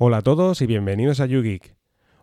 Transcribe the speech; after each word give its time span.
Hola 0.00 0.18
a 0.18 0.22
todos 0.22 0.62
y 0.62 0.66
bienvenidos 0.66 1.18
a 1.18 1.26
YouGeek. 1.26 1.74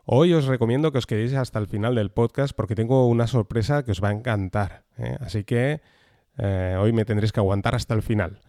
Hoy 0.05 0.33
os 0.33 0.45
recomiendo 0.45 0.93
que 0.93 0.97
os 0.97 1.05
quedéis 1.05 1.33
hasta 1.33 1.59
el 1.59 1.67
final 1.67 1.93
del 1.93 2.09
podcast 2.09 2.55
porque 2.55 2.73
tengo 2.73 3.05
una 3.05 3.27
sorpresa 3.27 3.83
que 3.83 3.91
os 3.91 4.01
va 4.01 4.07
a 4.07 4.11
encantar. 4.13 4.85
¿eh? 4.97 5.17
Así 5.19 5.43
que 5.43 5.81
eh, 6.37 6.77
hoy 6.79 6.93
me 6.93 7.03
tendréis 7.03 7.33
que 7.33 7.41
aguantar 7.41 7.75
hasta 7.75 7.93
el 7.93 8.01
final. 8.01 8.39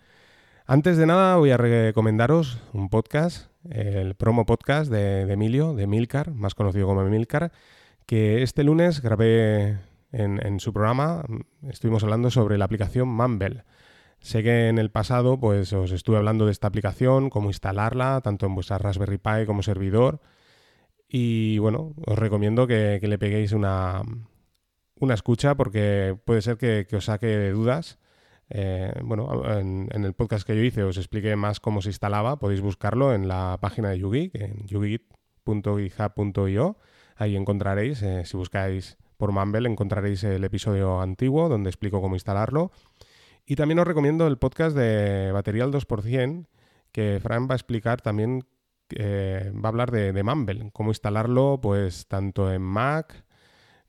Antes 0.65 0.97
de 0.97 1.07
nada 1.07 1.35
voy 1.39 1.51
a 1.51 1.57
recomendaros 1.57 2.63
un 2.73 2.89
podcast, 2.89 3.51
el 3.69 4.15
promo 4.15 4.47
podcast 4.47 4.93
de, 4.93 5.23
Emilio, 5.23 5.75
de 5.75 5.89
Milcar, 5.89 6.31
más 6.31 6.55
conocido 6.55 6.87
como 6.87 7.03
Milcar, 7.03 7.51
que 8.07 8.45
este 8.45 8.63
lunes 8.63 9.03
grabé 9.03 9.81
en, 10.13 10.39
en 10.47 10.61
su 10.61 10.73
programa. 10.73 11.25
Estuvimos 11.69 12.05
hablando 12.05 12.31
sobre 12.31 12.59
la 12.59 12.67
aplicación 12.67 13.09
Mumble. 13.09 13.65
Sé 14.21 14.43
que 14.43 14.69
en 14.69 14.79
el 14.79 14.91
pasado 14.91 15.39
pues 15.39 15.73
os 15.73 15.93
estuve 15.93 16.17
hablando 16.17 16.47
de 16.47 16.53
esta 16.53 16.69
aplicación, 16.69 17.31
cómo 17.31 17.49
instalarla, 17.49 18.21
tanto 18.23 18.47
en 18.47 18.55
vuestra 18.55 18.79
Raspberry 18.79 19.19
Pi 19.19 19.47
como 19.47 19.63
servidor. 19.63 20.21
Y 21.09 21.59
bueno, 21.59 21.95
os 22.07 22.19
recomiendo 22.19 22.67
que, 22.67 23.01
le 23.01 23.19
peguéis 23.19 23.53
una, 23.53 24.03
una, 24.99 25.15
escucha 25.15 25.55
porque 25.55 26.19
puede 26.25 26.43
ser 26.43 26.57
que, 26.57 26.87
os 26.93 27.05
saque 27.05 27.51
dudas. 27.51 27.99
Eh, 28.51 28.93
bueno, 29.03 29.43
en, 29.59 29.89
el 29.93 30.15
podcast 30.15 30.47
que 30.47 30.57
yo 30.57 30.63
hice 30.63 30.85
os 30.85 30.97
expliqué 30.97 31.37
más 31.37 31.61
cómo 31.61 31.83
se 31.83 31.91
instalaba. 31.91 32.39
Podéis 32.39 32.61
buscarlo 32.61 33.15
en 33.15 33.29
la 33.29 33.59
página 33.61 33.91
de 33.91 34.01
YouGeek, 34.01 34.35
en 34.35 34.67
YouGeek.github.io. 34.67 36.77
Ahí 37.17 37.37
encontraréis, 37.37 38.03
eh, 38.03 38.25
si 38.25 38.37
buscáis 38.37 38.99
por 39.17 39.33
Mumble, 39.33 39.69
encontraréis 39.69 40.25
el 40.25 40.45
episodio 40.45 41.01
antiguo 41.01 41.49
donde 41.49 41.71
explico 41.71 42.01
cómo 42.01 42.17
instalarlo. 42.17 42.71
Y 43.47 43.55
también 43.57 43.79
os 43.79 43.87
recomiendo 43.87 44.27
el 44.27 44.39
podcast 44.39 44.77
de 44.77 45.31
Batería 45.33 45.65
al 45.65 45.73
2%, 45.73 46.47
que 46.91 47.21
Fran 47.23 47.49
va 47.49 47.53
a 47.53 47.57
explicar 47.57 48.01
también, 48.01 48.45
eh, 48.91 49.53
va 49.55 49.69
a 49.69 49.69
hablar 49.69 49.93
de, 49.93 50.13
de, 50.13 50.23
Mumble, 50.25 50.71
cómo 50.73 50.91
instalarlo 50.91 51.61
pues 51.63 52.09
tanto 52.09 52.53
en 52.53 52.63
Mac 52.63 53.25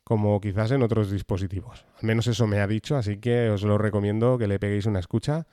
como 0.03 0.39
quizás 0.39 0.71
en 0.71 0.83
otros 0.83 1.11
dispositivos. 1.11 1.85
Al 1.99 2.07
menos 2.07 2.27
eso 2.27 2.47
me 2.47 2.59
ha 2.59 2.67
dicho, 2.67 2.95
así 2.95 3.17
que 3.17 3.49
os 3.49 3.63
lo 3.63 3.77
recomiendo 3.77 4.37
que 4.37 4.47
le 4.47 4.59
peguéis 4.59 4.85
una 4.85 4.99
escucha 4.99 5.47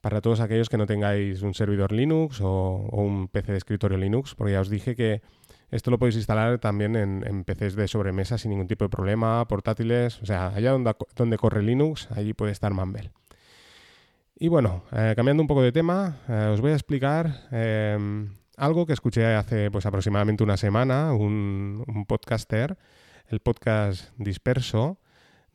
para 0.00 0.20
todos 0.20 0.40
aquellos 0.40 0.68
que 0.68 0.76
no 0.76 0.86
tengáis 0.86 1.42
un 1.42 1.54
servidor 1.54 1.92
Linux 1.92 2.40
o, 2.40 2.88
un 2.90 3.28
PC 3.28 3.52
de 3.52 3.58
escritorio 3.58 3.96
Linux, 3.96 4.34
porque 4.34 4.54
ya 4.54 4.60
os 4.60 4.68
dije 4.68 4.96
que 4.96 5.22
esto 5.70 5.90
lo 5.90 5.98
podéis 5.98 6.16
instalar 6.16 6.58
también 6.58 6.96
en, 6.96 7.44
PCs 7.44 7.76
de 7.76 7.86
sobremesa 7.86 8.36
sin 8.36 8.50
ningún 8.50 8.66
tipo 8.66 8.84
de 8.84 8.88
problema, 8.88 9.46
portátiles, 9.46 10.20
o 10.20 10.26
sea, 10.26 10.48
allá 10.48 10.72
donde, 10.72 10.94
donde 11.14 11.38
corre 11.38 11.62
Linux, 11.62 12.10
allí 12.10 12.34
puede 12.34 12.52
estar 12.52 12.74
Mumble. 12.74 13.12
Y 14.42 14.48
bueno, 14.48 14.82
eh, 14.90 15.12
cambiando 15.14 15.40
un 15.40 15.46
poco 15.46 15.62
de 15.62 15.70
tema, 15.70 16.18
eh, 16.28 16.50
os 16.52 16.60
voy 16.60 16.72
a 16.72 16.74
explicar 16.74 17.46
em, 17.52 18.34
algo 18.56 18.86
que 18.86 18.92
escuché 18.92 19.24
hace 19.36 19.70
pues 19.70 19.86
aproximadamente 19.86 20.42
una 20.42 20.56
semana, 20.56 21.12
un, 21.12 21.84
podcaster, 22.08 22.76
el 23.28 23.38
podcast 23.38 24.10
Disperso, 24.18 24.98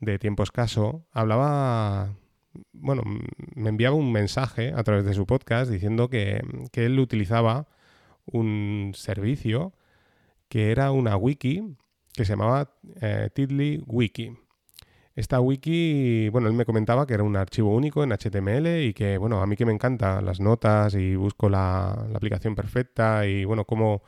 de 0.00 0.18
Tiempo 0.18 0.42
Escaso, 0.42 1.04
hablaba, 1.12 2.14
bueno, 2.72 3.02
me 3.54 3.68
enviaba 3.68 3.94
un 3.94 4.10
mensaje 4.10 4.72
a 4.74 4.82
través 4.84 5.04
de 5.04 5.12
su 5.12 5.26
podcast 5.26 5.70
diciendo 5.70 6.08
que, 6.08 6.40
que 6.72 6.86
él 6.86 6.98
utilizaba 6.98 7.68
un 8.24 8.92
servicio 8.94 9.74
que 10.48 10.70
era 10.70 10.92
una 10.92 11.14
wiki 11.14 11.76
que 12.14 12.24
se 12.24 12.32
llamaba 12.32 12.72
eh, 13.02 13.28
Tidly 13.34 13.82
Wiki. 13.86 14.32
Esta 15.18 15.40
wiki, 15.40 16.28
bueno, 16.28 16.46
él 16.46 16.54
me 16.54 16.64
comentaba 16.64 17.04
que 17.04 17.14
era 17.14 17.24
un 17.24 17.34
archivo 17.34 17.74
único 17.74 18.04
en 18.04 18.12
HTML 18.12 18.84
y 18.84 18.94
que, 18.94 19.18
bueno, 19.18 19.42
a 19.42 19.46
mí 19.48 19.56
que 19.56 19.66
me 19.66 19.72
encantan 19.72 20.24
las 20.24 20.38
notas 20.38 20.94
y 20.94 21.16
busco 21.16 21.48
la, 21.48 21.90
aplicación 22.14 22.54
perfecta 22.54 23.26
y, 23.26 23.44
bueno, 23.44 23.64
como, 23.64 24.02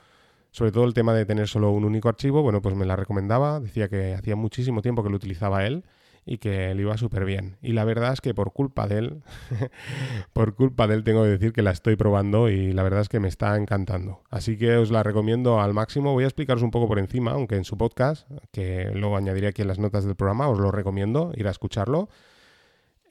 sobre 0.52 0.70
todo 0.70 0.84
el 0.84 0.94
tema 0.94 1.12
de 1.12 1.26
tener 1.26 1.48
solo 1.48 1.72
un 1.72 1.84
único 1.84 2.08
archivo, 2.08 2.42
bueno, 2.42 2.62
pues 2.62 2.76
me 2.76 2.86
la 2.86 2.94
recomendaba, 2.94 3.58
decía 3.58 3.88
que 3.88 4.14
hacía 4.14 4.36
muchísimo 4.36 4.82
tiempo 4.82 5.02
que 5.02 5.10
lo 5.10 5.16
utilizaba 5.16 5.66
él 5.66 5.82
y 6.24 6.38
que 6.38 6.74
le 6.74 6.82
iba 6.82 6.96
súper 6.96 7.24
bien. 7.24 7.56
Y 7.62 7.72
la 7.72 7.84
verdad 7.84 8.12
es 8.12 8.20
que 8.20 8.34
por 8.34 8.52
culpa 8.52 8.86
de 8.86 8.98
él, 8.98 9.22
por 10.32 10.54
culpa 10.54 10.86
de 10.86 10.94
él 10.94 11.04
tengo 11.04 11.22
que 11.22 11.30
decir 11.30 11.52
que 11.52 11.62
la 11.62 11.70
estoy 11.70 11.96
probando 11.96 12.48
y 12.48 12.72
la 12.72 12.82
verdad 12.82 13.00
es 13.00 13.08
que 13.08 13.20
me 13.20 13.28
está 13.28 13.56
encantando. 13.56 14.22
Así 14.30 14.56
que 14.56 14.76
os 14.76 14.90
la 14.90 15.02
recomiendo 15.02 15.60
al 15.60 15.74
máximo. 15.74 16.12
Voy 16.12 16.24
a 16.24 16.26
explicaros 16.26 16.62
un 16.62 16.70
poco 16.70 16.88
por 16.88 16.98
encima, 16.98 17.32
aunque 17.32 17.56
en 17.56 17.64
su 17.64 17.76
podcast, 17.76 18.28
que 18.52 18.90
luego 18.94 19.16
añadiré 19.16 19.48
aquí 19.48 19.62
en 19.62 19.68
las 19.68 19.78
notas 19.78 20.04
del 20.04 20.16
programa, 20.16 20.48
os 20.48 20.58
lo 20.58 20.70
recomiendo 20.70 21.32
ir 21.34 21.48
a 21.48 21.50
escucharlo. 21.50 22.08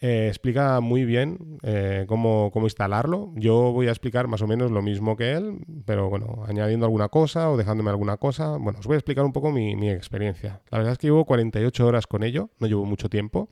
Eh, 0.02 0.28
explica 0.30 0.80
muy 0.80 1.04
bien 1.04 1.60
eh, 1.62 2.06
cómo, 2.08 2.52
instalarlo. 2.64 3.34
Yo 3.36 3.74
voy 3.74 3.88
a 3.88 3.92
explicar 3.92 4.28
más 4.28 4.42
o 4.42 4.48
menos 4.48 4.72
lo 4.72 4.82
mismo 4.82 5.18
que 5.18 5.34
él, 5.34 5.60
pero 5.86 6.10
bueno, 6.10 6.44
añadiendo 6.48 6.86
alguna 6.86 7.10
cosa 7.10 7.50
o 7.52 7.58
dejándome 7.58 7.90
alguna 7.90 8.16
cosa. 8.18 8.56
Bueno, 8.58 8.80
os 8.80 8.88
voy 8.88 8.96
a 8.96 8.98
explicar 8.98 9.26
un 9.26 9.34
poco 9.34 9.52
mi, 9.52 9.90
experiencia. 9.90 10.62
La 10.70 10.78
verdad 10.78 10.94
es 10.94 10.98
que 11.00 11.08
llevo 11.08 11.26
48 11.26 11.86
horas 11.86 12.08
con 12.08 12.24
ello, 12.24 12.50
no 12.60 12.68
llevo 12.68 12.86
mucho 12.86 13.10
tiempo. 13.10 13.50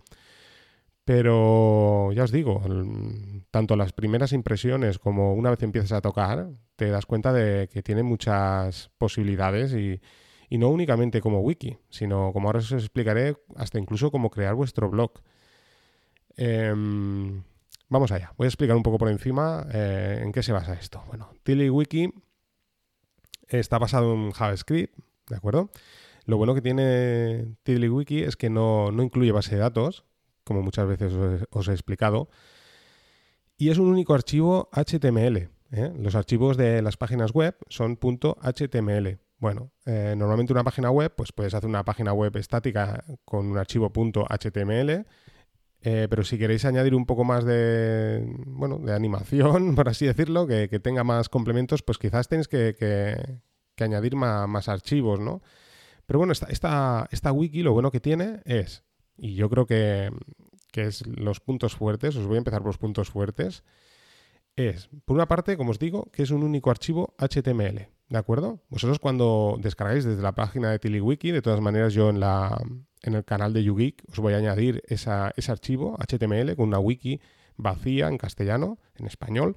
Pero 1.04 2.12
ya 2.12 2.24
os 2.24 2.32
digo, 2.32 2.62
tanto 3.50 3.78
las 3.78 3.94
primeras 3.94 4.34
impresiones 4.34 5.00
como 5.00 5.34
una 5.36 5.50
vez 5.50 5.64
empiezas 5.64 5.94
a 5.94 6.02
tocar, 6.02 6.50
te 6.76 6.90
das 6.90 7.06
cuenta 7.06 7.32
de 7.32 7.70
que 7.70 7.82
tiene 7.82 8.04
muchas 8.04 8.92
posibilidades 8.98 9.74
y, 9.74 10.02
y 10.50 10.58
no 10.58 10.70
únicamente 10.70 11.22
como 11.22 11.40
wiki, 11.40 11.78
sino 11.90 12.34
como 12.34 12.50
ahora 12.50 12.60
os 12.60 12.74
explicaré, 12.74 13.38
hasta 13.56 13.80
incluso 13.80 14.12
cómo 14.12 14.30
crear 14.30 14.56
vuestro 14.56 14.90
blog. 14.90 15.22
Em, 16.38 17.44
vamos 17.90 18.12
allá. 18.12 18.34
Voy 18.38 18.46
a 18.46 18.48
explicar 18.48 18.78
un 18.78 18.84
poco 18.84 19.00
por 19.00 19.10
encima 19.10 19.66
eh, 19.74 20.22
en 20.24 20.32
qué 20.32 20.44
se 20.44 20.54
basa 20.54 20.74
esto. 20.74 21.04
Bueno, 21.08 21.30
TiddlyWiki 21.44 22.14
está 23.48 23.80
basado 23.80 24.14
en 24.14 24.32
JavaScript, 24.32 24.98
¿de 25.30 25.36
acuerdo? 25.36 25.72
Lo 26.26 26.38
bueno 26.38 26.54
que 26.54 26.62
tiene 26.62 27.56
TiddlyWiki 27.64 28.24
es 28.24 28.36
que 28.38 28.50
no, 28.50 28.92
incluye 29.02 29.32
base 29.32 29.56
de 29.56 29.62
datos, 29.62 30.06
como 30.44 30.62
muchas 30.62 30.88
veces 30.88 31.14
os, 31.50 31.68
he 31.68 31.72
explicado, 31.72 32.30
y 33.58 33.70
es 33.70 33.80
un 33.80 33.88
único 33.88 34.14
archivo 34.14 34.70
HTML. 34.74 35.50
¿eh? 35.72 35.94
Los 35.98 36.16
archivos 36.16 36.56
de 36.58 36.82
las 36.82 36.98
páginas 36.98 37.32
web 37.32 37.58
son 37.70 37.98
.html. 37.98 39.20
Bueno, 39.40 39.72
eh, 39.86 40.16
normalmente 40.18 40.54
una 40.54 40.64
página 40.64 40.92
web, 40.92 41.14
pues 41.16 41.32
puedes 41.32 41.54
hacer 41.54 41.70
una 41.70 41.84
página 41.86 42.14
web 42.14 42.36
estática 42.38 43.04
con 43.26 43.48
un 43.48 43.58
archivo 43.58 43.92
.html 43.92 45.06
eh, 45.90 46.08
pero 46.10 46.26
si 46.26 46.38
queréis 46.38 46.66
añadir 46.66 46.94
un 46.94 47.06
poco 47.06 47.24
más 47.24 47.46
de, 47.46 48.22
bueno, 48.46 48.78
de 48.78 48.94
animación, 48.94 49.74
por 49.76 49.88
así 49.88 50.06
decirlo, 50.06 50.46
que, 50.46 50.68
tenga 50.84 51.06
más 51.06 51.30
complementos, 51.30 51.82
pues 51.82 51.98
quizás 51.98 52.28
tenéis 52.28 52.50
que, 52.50 53.40
añadir 53.80 54.18
más, 54.18 54.68
archivos, 54.68 55.22
¿no? 55.22 55.42
Pero 56.06 56.20
bueno, 56.20 56.34
esta, 56.34 56.48
esta, 56.48 57.08
esta, 57.10 57.32
wiki 57.32 57.64
lo 57.64 57.72
bueno 57.72 57.90
que 57.90 58.02
tiene 58.02 58.42
es, 58.44 58.84
y 59.16 59.36
yo 59.36 59.50
creo 59.50 59.66
que, 59.66 60.12
que 60.74 60.82
es 60.88 61.08
los 61.08 61.40
puntos 61.40 61.78
fuertes, 61.78 62.18
os 62.18 62.28
voy 62.28 62.36
a 62.36 62.40
empezar 62.40 62.60
por 62.60 62.68
los 62.68 62.78
puntos 62.78 63.10
fuertes, 63.10 63.64
es, 64.58 64.90
por 65.06 65.16
una 65.16 65.30
parte, 65.30 65.56
como 65.56 65.72
os 65.72 65.80
digo, 65.80 66.10
que 66.12 66.24
es 66.24 66.32
un 66.32 66.44
único 66.44 66.70
archivo 66.70 67.16
HTML, 67.18 67.88
¿de 68.10 68.18
acuerdo? 68.18 68.60
Vosotros 68.70 69.00
cuando 69.00 69.58
descargáis 69.60 70.06
desde 70.06 70.22
la 70.22 70.34
página 70.34 70.72
de 70.72 70.80
TiddlyWiki, 70.80 71.32
de 71.32 71.42
todas 71.42 71.62
maneras 71.62 71.94
yo 71.94 72.10
en 72.10 72.20
la, 72.20 72.62
en 73.04 73.16
el 73.16 73.26
canal 73.26 73.54
de 73.54 73.64
YouGeek 73.64 74.04
os 74.12 74.20
voy 74.20 74.34
a 74.34 74.38
añadir 74.38 74.84
ese 74.88 75.12
archivo 75.52 75.98
HTML 75.98 76.56
con 76.56 76.68
una 76.68 76.80
wiki 76.80 77.20
vacía 77.58 78.08
en 78.08 78.18
castellano, 78.18 78.78
en 78.96 79.08
español. 79.08 79.56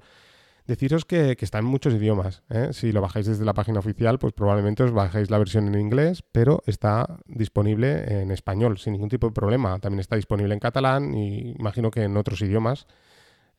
Deciros 0.67 1.05
que, 1.05 1.35
está 1.39 1.59
en 1.59 1.65
muchos 1.65 1.93
idiomas. 1.93 2.43
¿eh? 2.49 2.69
Si 2.71 2.91
lo 2.91 3.01
bajáis 3.01 3.25
desde 3.25 3.43
la 3.43 3.53
página 3.53 3.79
oficial, 3.79 4.19
pues 4.19 4.33
probablemente 4.33 4.83
os 4.83 4.91
bajéis 4.91 5.29
la 5.29 5.37
versión 5.37 5.67
en 5.67 5.79
inglés, 5.79 6.23
pero 6.31 6.61
está 6.65 7.19
disponible 7.25 8.21
en 8.21 8.31
español 8.31 8.77
sin 8.77 8.93
ningún 8.93 9.09
tipo 9.09 9.27
de 9.27 9.33
problema. 9.33 9.79
También 9.79 9.99
está 9.99 10.15
disponible 10.15 10.53
en 10.53 10.59
catalán 10.59 11.13
y 11.15 11.55
imagino 11.57 11.89
que 11.89 12.03
en 12.03 12.15
otros 12.15 12.41
idiomas. 12.41 12.85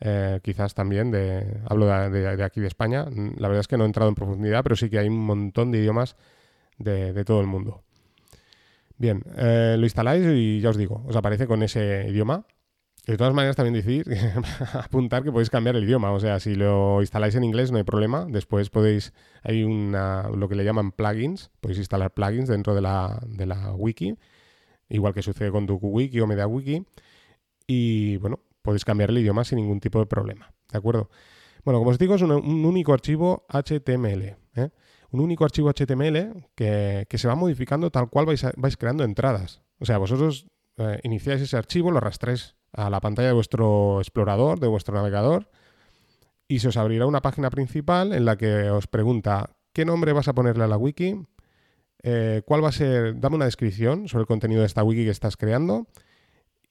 Eh, 0.04 0.40
quizás 0.42 0.74
también 0.74 1.12
de 1.12 1.60
hablo 1.68 1.86
de, 1.86 2.42
aquí 2.42 2.60
de 2.60 2.66
España. 2.66 3.06
La 3.36 3.48
verdad 3.48 3.60
es 3.60 3.68
que 3.68 3.76
no 3.76 3.84
he 3.84 3.86
entrado 3.86 4.08
en 4.08 4.14
profundidad, 4.14 4.62
pero 4.62 4.76
sí 4.76 4.90
que 4.90 4.98
hay 4.98 5.08
un 5.08 5.18
montón 5.18 5.70
de 5.70 5.78
idiomas 5.78 6.16
de 6.78 7.24
todo 7.24 7.40
el 7.40 7.46
mundo. 7.46 7.84
Bien, 9.02 9.24
eh, 9.36 9.74
lo 9.76 9.84
instaláis 9.84 10.24
y 10.24 10.60
ya 10.60 10.70
os 10.70 10.76
digo, 10.76 11.02
os 11.08 11.16
aparece 11.16 11.48
con 11.48 11.64
ese 11.64 12.06
idioma. 12.08 12.46
De 13.04 13.16
todas 13.16 13.34
maneras, 13.34 13.56
también 13.56 13.74
decir, 13.74 14.06
apuntar 14.74 15.24
que 15.24 15.32
podéis 15.32 15.50
cambiar 15.50 15.74
el 15.74 15.82
idioma. 15.82 16.12
O 16.12 16.20
sea, 16.20 16.38
si 16.38 16.54
lo 16.54 17.00
instaláis 17.00 17.34
en 17.34 17.42
inglés 17.42 17.72
no 17.72 17.78
hay 17.78 17.82
problema. 17.82 18.26
Después 18.28 18.70
podéis, 18.70 19.12
hay 19.42 19.64
una, 19.64 20.28
lo 20.28 20.48
que 20.48 20.54
le 20.54 20.64
llaman 20.64 20.92
plugins. 20.92 21.50
Podéis 21.60 21.78
instalar 21.78 22.14
plugins 22.14 22.48
dentro 22.48 22.76
de 22.76 22.82
la, 22.82 23.20
de 23.26 23.46
la 23.46 23.72
wiki. 23.74 24.14
Igual 24.88 25.14
que 25.14 25.22
sucede 25.22 25.50
con 25.50 25.66
tu 25.66 25.78
wiki 25.82 26.20
o 26.20 26.28
MediaWiki. 26.28 26.86
Y 27.66 28.18
bueno, 28.18 28.38
podéis 28.62 28.84
cambiar 28.84 29.10
el 29.10 29.18
idioma 29.18 29.44
sin 29.44 29.56
ningún 29.56 29.80
tipo 29.80 29.98
de 29.98 30.06
problema. 30.06 30.54
¿De 30.70 30.78
acuerdo? 30.78 31.10
Bueno, 31.64 31.78
como 31.78 31.90
os 31.90 31.98
digo, 31.98 32.14
es 32.14 32.22
un, 32.22 32.32
único 32.32 32.92
archivo 32.92 33.46
HTML. 33.48 34.36
¿eh? 34.54 34.70
un 35.12 35.20
único 35.20 35.44
archivo 35.44 35.70
HTML 35.70 36.48
que, 36.54 37.06
se 37.10 37.28
va 37.28 37.34
modificando 37.34 37.90
tal 37.90 38.08
cual 38.08 38.26
vais, 38.26 38.44
vais 38.56 38.76
creando 38.76 39.04
entradas. 39.04 39.62
O 39.78 39.84
sea, 39.84 39.98
vosotros 39.98 40.46
eh, 40.78 41.00
iniciáis 41.02 41.42
ese 41.42 41.56
archivo, 41.56 41.90
lo 41.90 41.98
arrastráis 41.98 42.56
a 42.72 42.88
la 42.88 43.00
pantalla 43.00 43.28
de 43.28 43.34
vuestro 43.34 44.00
explorador, 44.00 44.58
de 44.58 44.68
vuestro 44.68 44.94
navegador, 44.94 45.50
y 46.48 46.60
se 46.60 46.68
os 46.68 46.76
abrirá 46.76 47.06
una 47.06 47.20
página 47.20 47.50
principal 47.50 48.12
en 48.12 48.24
la 48.24 48.36
que 48.36 48.70
os 48.70 48.86
pregunta 48.86 49.50
qué 49.72 49.84
nombre 49.84 50.12
vas 50.12 50.28
a 50.28 50.34
ponerle 50.34 50.64
a 50.64 50.68
la 50.68 50.78
wiki, 50.78 51.26
eh, 52.02 52.42
cuál 52.46 52.64
va 52.64 52.70
a 52.70 52.72
ser, 52.72 53.20
dame 53.20 53.36
una 53.36 53.44
descripción 53.44 54.08
sobre 54.08 54.22
el 54.22 54.26
contenido 54.26 54.60
de 54.60 54.66
esta 54.66 54.82
wiki 54.82 55.04
que 55.04 55.10
estás 55.10 55.36
creando. 55.36 55.86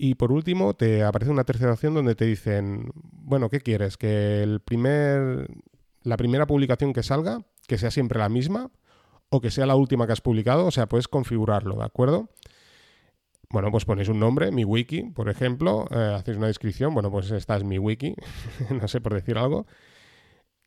Y 0.04 0.16
por 0.16 0.32
último, 0.32 0.74
te 0.74 1.04
aparece 1.04 1.30
una 1.30 1.44
tercera 1.44 1.74
opción 1.74 1.94
donde 1.94 2.16
te 2.16 2.26
dicen, 2.26 2.90
bueno, 2.96 3.52
¿qué 3.52 3.60
quieres? 3.60 3.98
Que 3.98 4.42
el 4.42 4.60
primer, 4.60 5.48
la 6.02 6.18
primera 6.18 6.48
publicación 6.48 6.92
que 6.92 7.04
salga, 7.04 7.46
que 7.68 7.78
sea 7.78 7.92
siempre 7.92 8.18
la 8.18 8.28
misma, 8.28 8.72
o 9.30 9.42
que 9.42 9.52
sea 9.52 9.68
la 9.68 9.76
última 9.76 10.08
que 10.08 10.14
has 10.14 10.22
publicado, 10.22 10.66
o 10.66 10.72
sea, 10.72 10.88
puedes 10.88 11.08
configurarlo, 11.08 11.76
¿de 11.76 11.84
acuerdo? 11.84 12.32
Bueno, 13.52 13.70
pues 13.70 13.86
ponéis 13.86 14.10
un 14.10 14.20
nombre, 14.20 14.52
mi 14.52 14.66
wiki, 14.66 15.04
por 15.04 15.30
ejemplo, 15.30 15.86
eh, 15.92 16.16
hacéis 16.16 16.38
una 16.38 16.48
descripción, 16.48 16.96
bueno, 16.96 17.12
pues 17.12 17.30
esta 17.30 17.56
es 17.56 17.64
mi 17.64 17.78
wiki, 17.78 18.16
no 18.72 18.88
sé 18.88 19.02
por 19.02 19.14
decir 19.14 19.38
algo, 19.38 19.68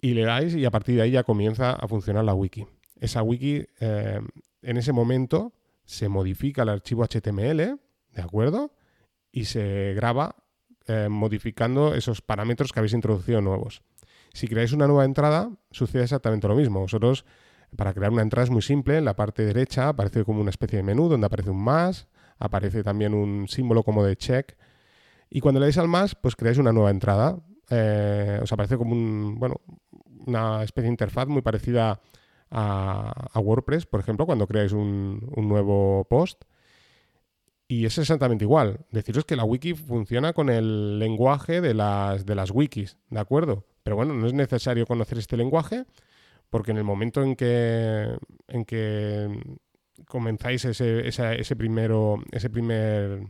y 0.00 0.14
le 0.14 0.26
dais 0.26 0.54
y 0.54 0.64
a 0.64 0.70
partir 0.70 0.94
de 0.94 1.02
ahí 1.02 1.10
ya 1.10 1.24
comienza 1.24 1.72
a 1.72 1.88
funcionar 1.88 2.24
la 2.24 2.34
wiki. 2.34 2.68
Esa 3.00 3.24
wiki 3.24 3.66
eh, 3.80 4.20
en 4.62 4.76
ese 4.76 4.92
momento 4.92 5.52
se 5.86 6.08
modifica 6.08 6.62
el 6.62 6.68
archivo 6.68 7.04
HTML, 7.04 7.80
¿de 8.12 8.22
acuerdo? 8.22 8.70
Y 9.34 9.46
se 9.46 9.94
graba 9.94 10.36
eh, 10.86 11.08
modificando 11.10 11.92
esos 11.92 12.22
parámetros 12.22 12.72
que 12.72 12.78
habéis 12.78 12.92
introducido 12.92 13.40
nuevos. 13.40 13.82
Si 14.32 14.46
creáis 14.46 14.72
una 14.72 14.86
nueva 14.86 15.04
entrada, 15.04 15.50
sucede 15.72 16.04
exactamente 16.04 16.46
lo 16.46 16.54
mismo. 16.54 16.78
Vosotros, 16.78 17.24
para 17.76 17.92
crear 17.92 18.12
una 18.12 18.22
entrada 18.22 18.44
es 18.44 18.50
muy 18.50 18.62
simple. 18.62 18.98
En 18.98 19.04
la 19.04 19.16
parte 19.16 19.44
derecha 19.44 19.88
aparece 19.88 20.24
como 20.24 20.40
una 20.40 20.50
especie 20.50 20.76
de 20.76 20.84
menú 20.84 21.08
donde 21.08 21.26
aparece 21.26 21.50
un 21.50 21.64
más, 21.64 22.06
aparece 22.38 22.84
también 22.84 23.12
un 23.12 23.48
símbolo 23.48 23.82
como 23.82 24.04
de 24.04 24.14
check. 24.14 24.56
Y 25.30 25.40
cuando 25.40 25.58
le 25.58 25.66
dais 25.66 25.78
al 25.78 25.88
más, 25.88 26.14
pues 26.14 26.36
creáis 26.36 26.58
una 26.58 26.72
nueva 26.72 26.90
entrada. 26.90 27.36
Eh, 27.70 28.38
os 28.40 28.52
aparece 28.52 28.76
como 28.76 28.92
un, 28.92 29.36
bueno, 29.40 29.56
una 30.26 30.62
especie 30.62 30.84
de 30.84 30.92
interfaz 30.92 31.26
muy 31.26 31.42
parecida 31.42 32.00
a, 32.52 33.40
WordPress, 33.40 33.86
por 33.86 33.98
ejemplo, 33.98 34.26
cuando 34.26 34.46
creáis 34.46 34.70
un, 34.70 35.20
nuevo 35.36 36.06
post. 36.08 36.44
Y 37.66 37.86
es 37.86 37.96
exactamente 37.98 38.44
igual. 38.44 38.80
Deciros 38.90 39.24
que 39.24 39.36
la 39.36 39.44
wiki 39.44 39.74
funciona 39.74 40.32
con 40.32 40.50
el 40.50 40.98
lenguaje 40.98 41.60
de 41.60 41.74
las, 41.74 42.26
de 42.26 42.34
las 42.34 42.50
wikis, 42.50 42.98
¿de 43.10 43.20
acuerdo? 43.20 43.64
Pero 43.82 43.96
bueno, 43.96 44.14
no 44.14 44.26
es 44.26 44.34
necesario 44.34 44.86
conocer 44.86 45.18
este 45.18 45.36
lenguaje, 45.36 45.84
porque 46.50 46.72
en 46.72 46.78
el 46.78 46.84
momento 46.84 47.22
en 47.22 47.36
que, 47.36 48.16
en 48.48 48.64
que 48.64 49.58
comenzáis 50.06 50.64
ese, 50.64 51.08
ese 51.08 51.56
primero, 51.56 52.22
ese 52.32 52.50
primer, 52.50 53.28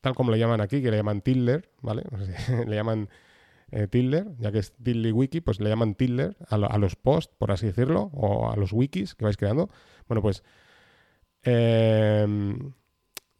tal 0.00 0.14
como 0.14 0.30
le 0.30 0.38
llaman 0.38 0.60
aquí, 0.60 0.82
que 0.82 0.90
le 0.90 0.98
llaman 0.98 1.22
tilder, 1.22 1.70
¿vale? 1.80 2.04
le 2.66 2.76
llaman 2.76 3.08
eh, 3.72 3.88
ya 4.38 4.52
que 4.52 4.58
es 4.58 4.74
Wiki, 4.78 5.40
pues 5.40 5.58
le 5.58 5.70
llaman 5.70 5.94
Tilder 5.94 6.36
a, 6.48 6.78
los 6.78 6.94
posts, 6.94 7.34
por 7.38 7.52
así 7.52 7.66
decirlo, 7.66 8.10
o 8.12 8.50
a 8.50 8.56
los 8.56 8.72
wikis 8.72 9.14
que 9.14 9.24
vais 9.24 9.38
creando. 9.38 9.70
Bueno, 10.06 10.20
pues, 10.20 10.44
em, 11.42 12.51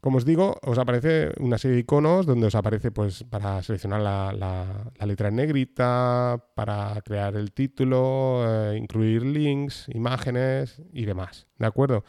como 0.03 0.17
os 0.17 0.25
digo, 0.25 0.59
os 0.61 0.77
aparece 0.77 1.31
una 1.39 1.57
serie 1.57 1.75
de 1.75 1.83
iconos 1.87 2.25
donde 2.25 2.47
os 2.47 2.55
aparece, 2.55 2.91
pues, 2.91 3.23
para 3.23 3.63
seleccionar 3.63 4.01
la, 4.01 4.91
letra 5.05 5.29
en 5.29 5.37
negrita, 5.37 6.43
para 6.55 7.01
crear 7.05 7.37
el 7.37 7.53
título, 7.53 8.43
eh, 8.45 8.77
incluir 8.77 9.23
links, 9.23 9.87
imágenes 9.93 10.81
y 10.91 11.05
demás, 11.05 11.47
¿de 11.57 11.67
acuerdo? 11.67 12.03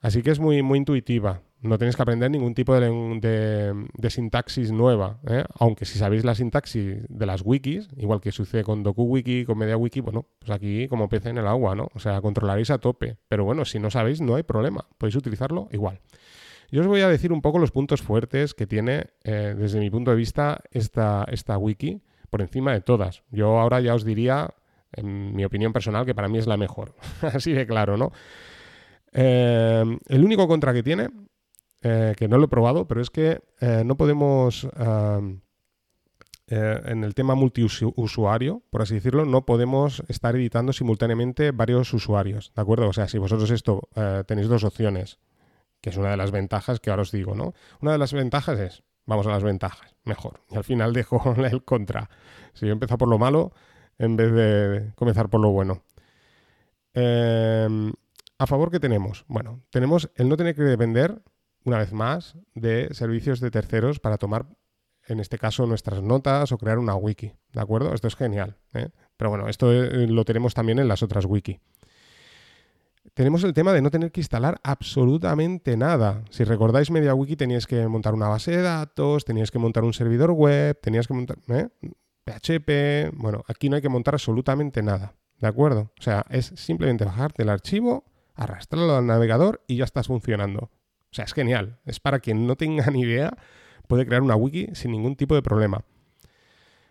Así 0.00 0.20
que 0.24 0.32
es 0.32 0.40
muy, 0.40 0.62
muy 0.62 0.78
intuitiva 0.78 1.42
no 1.66 1.78
tenéis 1.78 1.96
que 1.96 2.02
aprender 2.02 2.30
ningún 2.30 2.54
tipo 2.54 2.78
de, 2.78 4.10
sintaxis 4.10 4.72
nueva. 4.72 5.18
¿eh? 5.26 5.44
Aunque 5.58 5.84
si 5.84 5.98
sabéis 5.98 6.24
la 6.24 6.34
sintaxis 6.34 7.04
de 7.08 7.26
las 7.26 7.42
wikis, 7.44 7.88
igual 7.96 8.20
que 8.20 8.32
sucede 8.32 8.62
con 8.62 8.82
DokuWiki, 8.82 9.44
con 9.44 9.58
MediaWiki, 9.58 10.00
bueno, 10.00 10.26
pues 10.38 10.50
aquí 10.50 10.86
como 10.88 11.08
pez 11.08 11.26
en 11.26 11.38
el 11.38 11.46
agua, 11.46 11.74
¿no? 11.74 11.88
O 11.94 11.98
sea, 11.98 12.20
controlaréis 12.20 12.70
a 12.70 12.78
tope. 12.78 13.16
Pero 13.28 13.44
bueno, 13.44 13.64
si 13.64 13.78
no 13.78 13.90
sabéis, 13.90 14.20
no 14.20 14.36
hay 14.36 14.42
problema. 14.42 14.86
Podéis 14.98 15.16
utilizarlo 15.16 15.68
igual. 15.72 16.00
Yo 16.70 16.80
os 16.80 16.86
voy 16.86 17.00
a 17.00 17.08
decir 17.08 17.32
un 17.32 17.42
poco 17.42 17.58
los 17.58 17.70
puntos 17.70 18.02
fuertes 18.02 18.54
que 18.54 18.66
tiene, 18.66 19.06
eh, 19.24 19.54
desde 19.56 19.78
mi 19.78 19.90
punto 19.90 20.10
de 20.10 20.16
vista, 20.16 20.60
esta, 20.70 21.24
esta 21.30 21.58
wiki 21.58 22.02
por 22.30 22.42
encima 22.42 22.72
de 22.72 22.80
todas. 22.80 23.22
Yo 23.30 23.58
ahora 23.58 23.80
ya 23.80 23.94
os 23.94 24.04
diría, 24.04 24.54
en 24.92 25.34
mi 25.34 25.44
opinión 25.44 25.72
personal, 25.72 26.04
que 26.04 26.14
para 26.14 26.28
mí 26.28 26.38
es 26.38 26.46
la 26.46 26.56
mejor. 26.56 26.94
Así 27.22 27.52
de 27.52 27.66
claro, 27.66 27.96
¿no? 27.96 28.12
Eh, 29.12 29.98
el 30.08 30.24
único 30.24 30.48
contra 30.48 30.74
que 30.74 30.82
tiene 30.82 31.08
eh, 31.82 32.14
que 32.16 32.26
no 32.26 32.36
lo 32.38 32.46
he 32.46 32.48
probado, 32.48 32.88
pero 32.88 33.00
es 33.00 33.10
que 33.10 33.40
no 33.84 33.96
podemos, 33.96 34.68
en 36.48 37.04
el 37.04 37.14
tema 37.14 37.34
multiusuario, 37.36 38.62
por 38.70 38.82
así 38.82 38.94
decirlo, 38.94 39.24
no 39.24 39.46
podemos 39.46 40.02
estar 40.08 40.34
editando 40.34 40.72
simultáneamente 40.72 41.52
varios 41.52 41.94
usuarios, 41.94 42.52
¿de 42.54 42.62
acuerdo? 42.62 42.88
O 42.88 42.92
sea, 42.92 43.06
si 43.08 43.18
vosotros 43.18 43.50
esto 43.50 43.88
tenéis 44.26 44.48
dos 44.48 44.64
opciones, 44.64 45.18
que 45.86 45.90
es 45.90 45.96
una 45.98 46.10
de 46.10 46.16
las 46.16 46.32
ventajas 46.32 46.80
que 46.80 46.90
ahora 46.90 47.02
os 47.02 47.12
digo, 47.12 47.36
¿no? 47.36 47.54
Una 47.80 47.92
de 47.92 47.98
las 47.98 48.12
ventajas 48.12 48.58
es, 48.58 48.82
vamos 49.04 49.24
a 49.28 49.30
las 49.30 49.44
ventajas, 49.44 49.94
mejor, 50.02 50.40
y 50.50 50.56
al 50.56 50.64
final 50.64 50.92
dejo 50.92 51.32
el 51.36 51.62
contra. 51.62 52.10
Si 52.54 52.66
yo 52.66 52.72
empiezo 52.72 52.98
por 52.98 53.08
lo 53.08 53.18
malo, 53.18 53.52
en 53.96 54.16
vez 54.16 54.32
de 54.32 54.92
comenzar 54.96 55.30
por 55.30 55.40
lo 55.40 55.52
bueno. 55.52 55.84
¿A 56.92 58.46
favor 58.48 58.72
qué 58.72 58.80
tenemos? 58.80 59.24
Bueno, 59.28 59.62
tenemos 59.70 60.10
el 60.16 60.28
no 60.28 60.36
tener 60.36 60.56
que 60.56 60.62
depender 60.62 61.22
una 61.64 61.78
vez 61.78 61.92
más, 61.92 62.36
de 62.56 62.92
servicios 62.92 63.38
de 63.38 63.52
terceros 63.52 64.00
para 64.00 64.18
tomar, 64.18 64.48
en 65.06 65.20
este 65.20 65.38
caso, 65.38 65.66
nuestras 65.66 66.02
notas 66.02 66.50
o 66.50 66.58
crear 66.58 66.80
una 66.80 66.96
wiki. 66.96 67.32
¿De 67.52 67.60
acuerdo? 67.60 67.94
Esto 67.94 68.08
es 68.08 68.16
genial. 68.16 68.56
¿eh? 68.74 68.88
Pero 69.16 69.30
bueno, 69.30 69.46
esto 69.46 69.72
eh, 69.72 70.08
lo 70.08 70.24
tenemos 70.24 70.52
también 70.52 70.80
en 70.80 70.88
las 70.88 71.04
otras 71.04 71.26
wiki. 71.26 71.60
Tenemos 73.16 73.42
el 73.44 73.54
tema 73.54 73.72
de 73.72 73.80
no 73.80 73.90
tener 73.90 74.12
que 74.12 74.20
instalar 74.20 74.60
absolutamente 74.62 75.74
nada. 75.78 76.22
Si 76.28 76.44
recordáis 76.44 76.90
MediaWiki 76.90 77.34
teníais 77.34 77.66
que 77.66 77.88
montar 77.88 78.12
una 78.12 78.28
base 78.28 78.50
de 78.50 78.60
datos, 78.60 79.24
teníais 79.24 79.50
que 79.50 79.58
montar 79.58 79.84
un 79.84 79.94
servidor 79.94 80.32
web, 80.32 80.78
tenías 80.82 81.08
que 81.08 81.14
montar 81.14 81.38
PHP. 81.38 82.68
¿eh? 82.68 83.10
Bueno, 83.14 83.42
aquí 83.48 83.70
no 83.70 83.76
hay 83.76 83.80
que 83.80 83.88
montar 83.88 84.12
absolutamente 84.12 84.82
nada. 84.82 85.14
¿De 85.40 85.46
acuerdo? 85.46 85.92
O 85.98 86.02
sea, 86.02 86.26
es 86.28 86.52
simplemente 86.56 87.06
bajarte 87.06 87.44
el 87.44 87.48
archivo, 87.48 88.04
arrastrarlo 88.34 88.94
al 88.94 89.06
navegador 89.06 89.62
y 89.66 89.76
ya 89.76 89.84
estás 89.84 90.08
funcionando. 90.08 90.64
O 90.64 91.12
sea, 91.12 91.24
es 91.24 91.32
genial. 91.32 91.78
Es 91.86 92.00
para 92.00 92.20
quien 92.20 92.46
no 92.46 92.56
tenga 92.56 92.84
ni 92.90 93.00
idea, 93.00 93.32
puede 93.88 94.04
crear 94.04 94.20
una 94.20 94.36
wiki 94.36 94.74
sin 94.74 94.90
ningún 94.92 95.16
tipo 95.16 95.34
de 95.34 95.40
problema. 95.40 95.86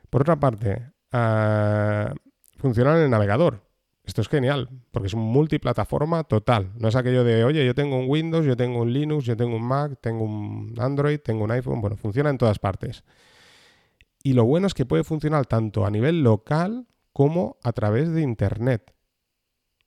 Por 0.09 0.21
otra 0.21 0.39
parte, 0.39 0.91
uh, 1.13 2.15
en 2.63 2.87
el 2.87 3.09
navegador. 3.11 3.64
Esto 4.05 4.21
es 4.21 4.29
genial, 4.29 4.69
porque 4.91 5.07
es 5.07 5.13
un 5.13 5.21
multiplataforma 5.21 6.23
total. 6.23 6.71
No 6.77 6.87
es 6.87 6.95
aquello 6.95 7.23
de, 7.23 7.43
oye, 7.43 7.65
yo 7.65 7.73
tengo 7.73 7.97
un 7.97 8.07
Windows, 8.07 8.45
yo 8.45 8.55
tengo 8.55 8.81
un 8.81 8.93
Linux, 8.93 9.25
yo 9.25 9.35
tengo 9.35 9.55
un 9.55 9.63
Mac, 9.63 9.97
tengo 9.99 10.23
un 10.23 10.75
Android, 10.79 11.19
tengo 11.19 11.43
un 11.43 11.51
iPhone. 11.51 11.81
Bueno, 11.81 11.97
funciona 11.97 12.29
en 12.29 12.37
todas 12.37 12.59
partes. 12.59 13.03
Y 14.21 14.33
lo 14.33 14.45
bueno 14.45 14.67
es 14.67 14.73
que 14.73 14.85
puede 14.85 15.03
funcionar 15.03 15.47
tanto 15.47 15.85
a 15.85 15.91
nivel 15.91 16.23
local 16.23 16.87
como 17.13 17.57
a 17.63 17.71
través 17.71 18.11
de 18.11 18.21
Internet. 18.21 18.93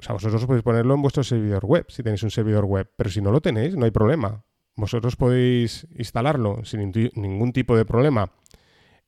O 0.00 0.02
sea, 0.02 0.14
vosotros 0.14 0.46
podéis 0.46 0.62
ponerlo 0.62 0.94
en 0.94 1.02
vuestro 1.02 1.24
servidor 1.24 1.64
web, 1.64 1.86
si 1.88 2.02
tenéis 2.02 2.22
un 2.22 2.30
servidor 2.30 2.64
web, 2.64 2.88
pero 2.96 3.10
si 3.10 3.20
no 3.20 3.32
lo 3.32 3.40
tenéis, 3.40 3.76
no 3.76 3.84
hay 3.84 3.90
problema. 3.90 4.44
Vosotros 4.76 5.16
podéis 5.16 5.88
instalarlo 5.96 6.64
sin 6.64 6.92
ningún 7.14 7.52
tipo 7.52 7.76
de 7.76 7.84
problema 7.84 8.32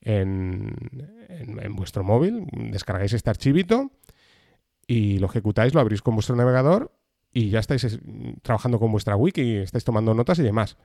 en, 0.00 0.74
vuestro 1.70 2.02
móvil, 2.02 2.46
descargáis 2.52 3.12
este 3.12 3.30
archivito 3.30 3.92
y 4.90 5.20
lo 5.20 5.26
ejecutáis, 5.26 5.72
lo 5.72 5.80
abrís 5.80 6.02
con 6.02 6.14
vuestro 6.14 6.34
navegador 6.34 6.90
y 7.32 7.50
ya 7.50 7.60
estáis 7.60 8.00
trabajando 8.42 8.80
con 8.80 8.90
vuestra 8.90 9.14
wiki, 9.14 9.58
estáis 9.58 9.84
tomando 9.84 10.14
notas 10.14 10.40
y 10.40 10.42
demás. 10.42 10.76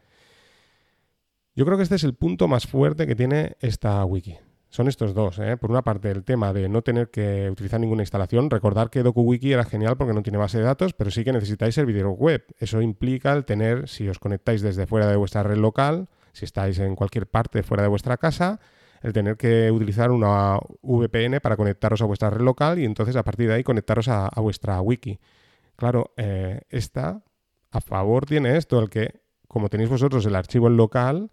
Yo 1.55 1.65
creo 1.65 1.75
que 1.75 1.83
este 1.83 1.95
es 1.95 2.03
el 2.03 2.13
punto 2.13 2.47
más 2.47 2.67
fuerte 2.67 3.07
que 3.07 3.15
tiene 3.15 3.57
esta 3.61 4.05
wiki 4.05 4.37
son 4.75 4.89
estos 4.89 5.13
dos. 5.13 5.39
¿eh? 5.39 5.55
Por 5.55 5.71
una 5.71 5.83
parte, 5.83 6.11
el 6.11 6.25
tema 6.25 6.51
de 6.51 6.67
no 6.67 6.81
tener 6.81 7.09
que 7.09 7.49
utilizar 7.49 7.79
ninguna 7.79 8.03
instalación. 8.03 8.49
Recordar 8.49 8.89
que 8.89 9.03
DokuWiki 9.03 9.53
era 9.53 9.63
genial 9.63 9.95
porque 9.95 10.13
no 10.13 10.21
tiene 10.21 10.37
base 10.37 10.57
de 10.57 10.65
datos, 10.65 10.93
pero 10.93 11.11
sí 11.11 11.23
que 11.23 11.31
necesitáis 11.31 11.75
servidor 11.75 12.07
web. 12.07 12.43
Eso 12.59 12.81
implica 12.81 13.31
el 13.31 13.45
tener, 13.45 13.87
si 13.87 14.09
os 14.09 14.19
conectáis 14.19 14.61
desde 14.61 14.85
fuera 14.85 15.07
de 15.07 15.15
vuestra 15.15 15.43
red 15.43 15.55
local, 15.55 16.09
si 16.33 16.43
estáis 16.43 16.77
en 16.79 16.95
cualquier 16.95 17.25
parte 17.25 17.63
fuera 17.63 17.83
de 17.83 17.89
vuestra 17.89 18.17
casa, 18.17 18.59
el 19.05 19.13
tener 19.13 19.37
que 19.37 19.69
utilizar 19.69 20.09
una 20.09 20.57
VPN 20.81 21.39
para 21.39 21.55
conectaros 21.55 22.01
a 22.01 22.05
vuestra 22.05 22.31
red 22.31 22.41
local 22.41 22.79
y 22.79 22.85
entonces 22.85 23.15
a 23.15 23.21
partir 23.21 23.47
de 23.47 23.53
ahí 23.53 23.63
conectaros 23.63 24.07
a, 24.07 24.31
vuestra 24.37 24.81
wiki. 24.81 25.19
Claro, 25.75 26.11
eh, 26.17 26.61
esta 26.69 27.21
a 27.69 27.81
favor 27.81 28.25
tiene 28.25 28.57
esto, 28.57 28.79
el 28.79 28.89
que 28.89 29.21
como 29.47 29.69
tenéis 29.69 29.91
vosotros 29.91 30.25
el 30.25 30.35
archivo 30.35 30.67
en 30.69 30.77
local, 30.77 31.29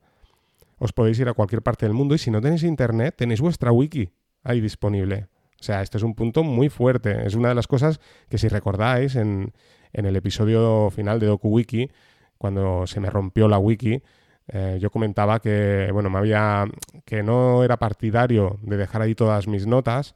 os 0.76 0.92
podéis 0.92 1.18
ir 1.20 1.30
a 1.30 1.32
cualquier 1.32 1.62
parte 1.62 1.86
del 1.86 1.94
mundo 1.94 2.14
y 2.14 2.18
si 2.18 2.30
no 2.30 2.42
tenéis 2.42 2.62
internet, 2.62 3.14
tenéis 3.16 3.40
vuestra 3.40 3.72
wiki 3.72 4.10
ahí 4.42 4.60
disponible. 4.60 5.28
O 5.58 5.62
sea, 5.62 5.80
este 5.80 5.96
es 5.96 6.02
un 6.02 6.14
punto 6.14 6.42
muy 6.42 6.68
fuerte. 6.68 7.26
Es 7.26 7.34
una 7.36 7.48
de 7.48 7.54
las 7.54 7.66
cosas 7.66 8.00
que 8.28 8.36
si 8.36 8.48
recordáis 8.48 9.16
en, 9.16 9.54
el 9.94 10.14
episodio 10.14 10.90
final 10.90 11.20
de 11.20 11.26
DokuWiki, 11.28 11.90
cuando 12.36 12.86
se 12.86 13.00
me 13.00 13.08
rompió 13.08 13.48
la 13.48 13.58
wiki, 13.58 14.02
eh, 14.48 14.78
yo 14.80 14.90
comentaba 14.90 15.40
que, 15.40 15.90
bueno, 15.92 16.10
me 16.10 16.18
había, 16.18 16.64
que 17.04 17.22
no 17.22 17.64
era 17.64 17.78
partidario 17.78 18.58
de 18.62 18.76
dejar 18.76 19.02
ahí 19.02 19.14
todas 19.14 19.46
mis 19.48 19.66
notas, 19.66 20.14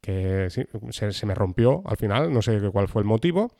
que 0.00 0.48
se, 0.50 1.26
me 1.26 1.34
rompió 1.34 1.82
al 1.86 1.96
final, 1.96 2.32
no 2.32 2.42
sé 2.42 2.60
cuál 2.70 2.88
fue 2.88 3.02
el 3.02 3.08
motivo, 3.08 3.50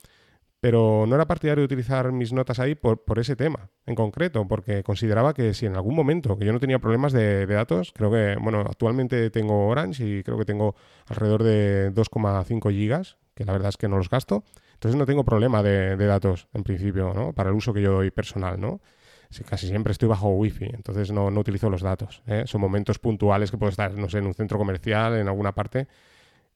pero 0.61 1.05
no 1.07 1.15
era 1.15 1.27
partidario 1.27 1.63
de 1.63 1.67
utilizar 1.67 2.13
mis 2.13 2.33
notas 2.33 2.59
ahí 2.59 2.75
por, 2.75 3.01
ese 3.19 3.37
tema 3.37 3.71
en 3.85 3.95
concreto, 3.95 4.47
porque 4.49 4.83
consideraba 4.83 5.35
que 5.35 5.55
si 5.55 5.67
en 5.67 5.77
algún 5.77 5.95
momento, 5.95 6.39
que 6.39 6.45
yo 6.45 6.53
no 6.53 6.61
tenía 6.61 6.79
problemas 6.79 7.13
de, 7.13 7.47
datos, 7.47 7.93
creo 7.95 8.11
que, 8.11 8.37
bueno, 8.41 8.61
actualmente 8.61 9.31
tengo 9.31 9.69
Orange 9.69 10.05
y 10.05 10.23
creo 10.23 10.39
que 10.39 10.45
tengo 10.45 10.75
alrededor 11.09 11.43
de 11.43 11.93
2,5 11.93 12.71
gigas, 12.71 13.17
que 13.35 13.45
la 13.45 13.53
verdad 13.53 13.69
es 13.69 13.77
que 13.77 13.89
no 13.89 13.97
los 13.99 14.09
gasto, 14.09 14.45
entonces 14.75 14.99
no 14.99 15.07
tengo 15.07 15.25
problema 15.25 15.63
de, 15.63 15.97
datos 15.97 16.49
en 16.53 16.63
principio, 16.63 17.13
¿no? 17.15 17.33
Para 17.33 17.51
el 17.51 17.57
uso 17.57 17.73
que 17.73 17.83
yo 17.83 17.93
doy 17.93 18.11
personal, 18.11 18.61
¿no? 18.61 18.81
Casi 19.45 19.69
siempre 19.69 19.93
estoy 19.93 20.09
bajo 20.09 20.28
wifi, 20.31 20.66
entonces 20.66 21.11
no, 21.12 21.31
no 21.31 21.40
utilizo 21.40 21.71
los 21.71 21.83
datos. 21.83 22.23
¿eh? 22.26 22.45
Son 22.47 22.61
momentos 22.61 22.99
puntuales 22.99 23.50
que 23.50 23.59
puedo 23.59 23.71
estar, 23.71 23.93
no 23.95 24.09
sé, 24.09 24.19
en 24.19 24.26
un 24.26 24.35
centro 24.35 24.59
comercial, 24.59 25.16
en 25.16 25.28
alguna 25.28 25.52
parte, 25.52 25.88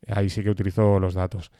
ahí 0.08 0.28
sí 0.28 0.42
que 0.42 0.50
utilizo 0.50 0.98
los 1.00 1.14
datos. 1.14 1.50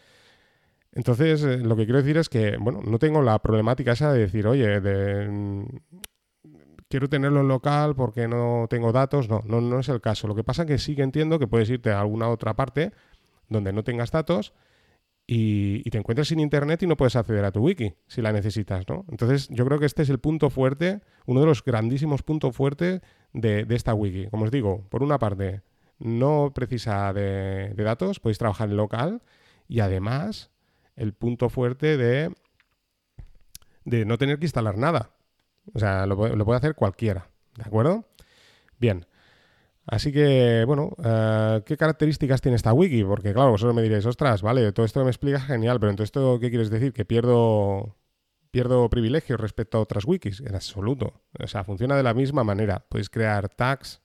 Entonces, 0.93 1.43
eh, 1.45 1.59
lo 1.59 1.77
que 1.77 1.85
quiero 1.85 1.99
decir 1.99 2.17
es 2.17 2.29
que, 2.29 2.57
bueno, 2.59 2.81
no 2.85 2.99
tengo 2.99 3.23
la 3.23 3.39
problemática 3.39 3.93
esa 3.93 4.13
de 4.13 4.21
decir, 4.21 4.47
oye, 4.47 4.81
de, 4.81 5.65
quiero 6.89 7.09
tenerlo 7.09 7.41
en 7.41 7.49
local 7.49 7.95
porque 7.95 8.29
no 8.29 8.67
tengo 8.69 8.93
datos. 8.93 9.29
No, 9.29 9.41
no, 9.47 9.61
no 9.61 9.79
es 9.79 9.89
el 9.89 10.01
caso. 10.01 10.27
Lo 10.27 10.35
que 10.35 10.45
pasa 10.45 10.63
es 10.63 10.69
que 10.69 10.79
sí 10.79 10.97
que 10.97 11.03
entiendo 11.03 11.39
que 11.39 11.47
puedes 11.47 11.71
irte 11.71 11.91
a 11.93 12.01
alguna 12.01 12.29
otra 12.29 12.55
parte 12.55 12.93
donde 13.49 13.73
no 13.73 13.85
tengas 13.85 14.11
datos 14.11 14.53
y, 15.33 15.89
te 15.91 15.97
encuentras 15.97 16.27
sin 16.27 16.41
internet 16.41 16.83
y 16.83 16.89
no 16.89 16.97
puedes 16.97 17.15
acceder 17.15 17.45
a 17.45 17.53
tu 17.53 17.61
wiki 17.61 17.95
si 18.09 18.21
la 18.21 18.33
necesitas, 18.33 18.85
¿no? 18.89 19.05
Entonces, 19.09 19.49
yo 19.49 19.65
creo 19.65 19.79
que 19.79 19.87
este 19.87 20.03
es 20.03 20.11
el 20.11 20.19
punto 20.19 20.51
fuerte, 20.51 21.03
uno 21.25 21.39
de 21.39 21.47
los 21.47 21.63
grandísimos 21.63 22.25
puntos 22.25 22.57
fuertes 22.57 23.01
de, 23.33 23.65
esta 23.71 23.95
wiki. 23.95 24.27
Como 24.27 24.47
os 24.47 24.51
digo, 24.51 24.89
por 24.89 25.05
una 25.05 25.21
parte, 25.21 25.63
no 26.01 26.51
precisa 26.53 27.13
de, 27.13 27.73
datos, 27.77 28.19
podéis 28.19 28.39
trabajar 28.39 28.71
en 28.71 28.77
local 28.77 29.23
y 29.69 29.79
además 29.79 30.51
el 30.97 31.13
punto 31.13 31.49
fuerte 31.49 31.97
de, 31.97 32.35
de 33.85 34.05
no 34.07 34.19
tener 34.19 34.41
que 34.41 34.47
instalar 34.47 34.79
nada. 34.79 35.13
O 35.75 35.79
sea, 35.79 36.07
lo, 36.07 36.35
lo 36.35 36.45
puede 36.45 36.59
hacer 36.59 36.75
cualquiera, 36.75 37.31
¿de 37.57 37.63
acuerdo? 37.63 38.05
Bien. 38.81 39.07
Así 39.91 40.13
que, 40.13 40.63
bueno, 40.69 40.93
eh, 41.03 41.63
¿qué 41.67 41.77
características 41.77 42.41
tiene 42.41 42.55
esta 42.55 42.73
wiki? 42.73 43.03
Porque, 43.03 43.33
claro, 43.33 43.51
vosotros 43.51 43.75
me 43.75 43.83
diréis, 43.83 44.07
ostras, 44.07 44.41
vale, 44.41 44.71
todo 44.71 44.87
esto 44.87 45.01
que 45.01 45.05
me 45.05 45.11
explicas 45.11 45.45
genial, 45.45 45.81
pero 45.81 45.91
entonces, 45.91 46.13
¿qué 46.41 46.49
quieres 46.49 46.71
decir? 46.71 46.93
¿Que 46.93 47.05
pierdo, 47.05 47.97
pierdo 48.53 48.89
privilegios 48.89 49.41
respecto 49.41 49.79
a 49.79 49.81
otras 49.81 50.05
wikis? 50.05 50.43
En 50.43 50.55
absoluto. 50.55 51.25
O 51.43 51.49
sea, 51.49 51.65
funciona 51.65 51.97
de 51.97 52.05
la 52.05 52.15
misma 52.15 52.45
manera. 52.45 52.87
Podéis 52.89 53.11
crear 53.11 53.49
tags. 53.49 54.01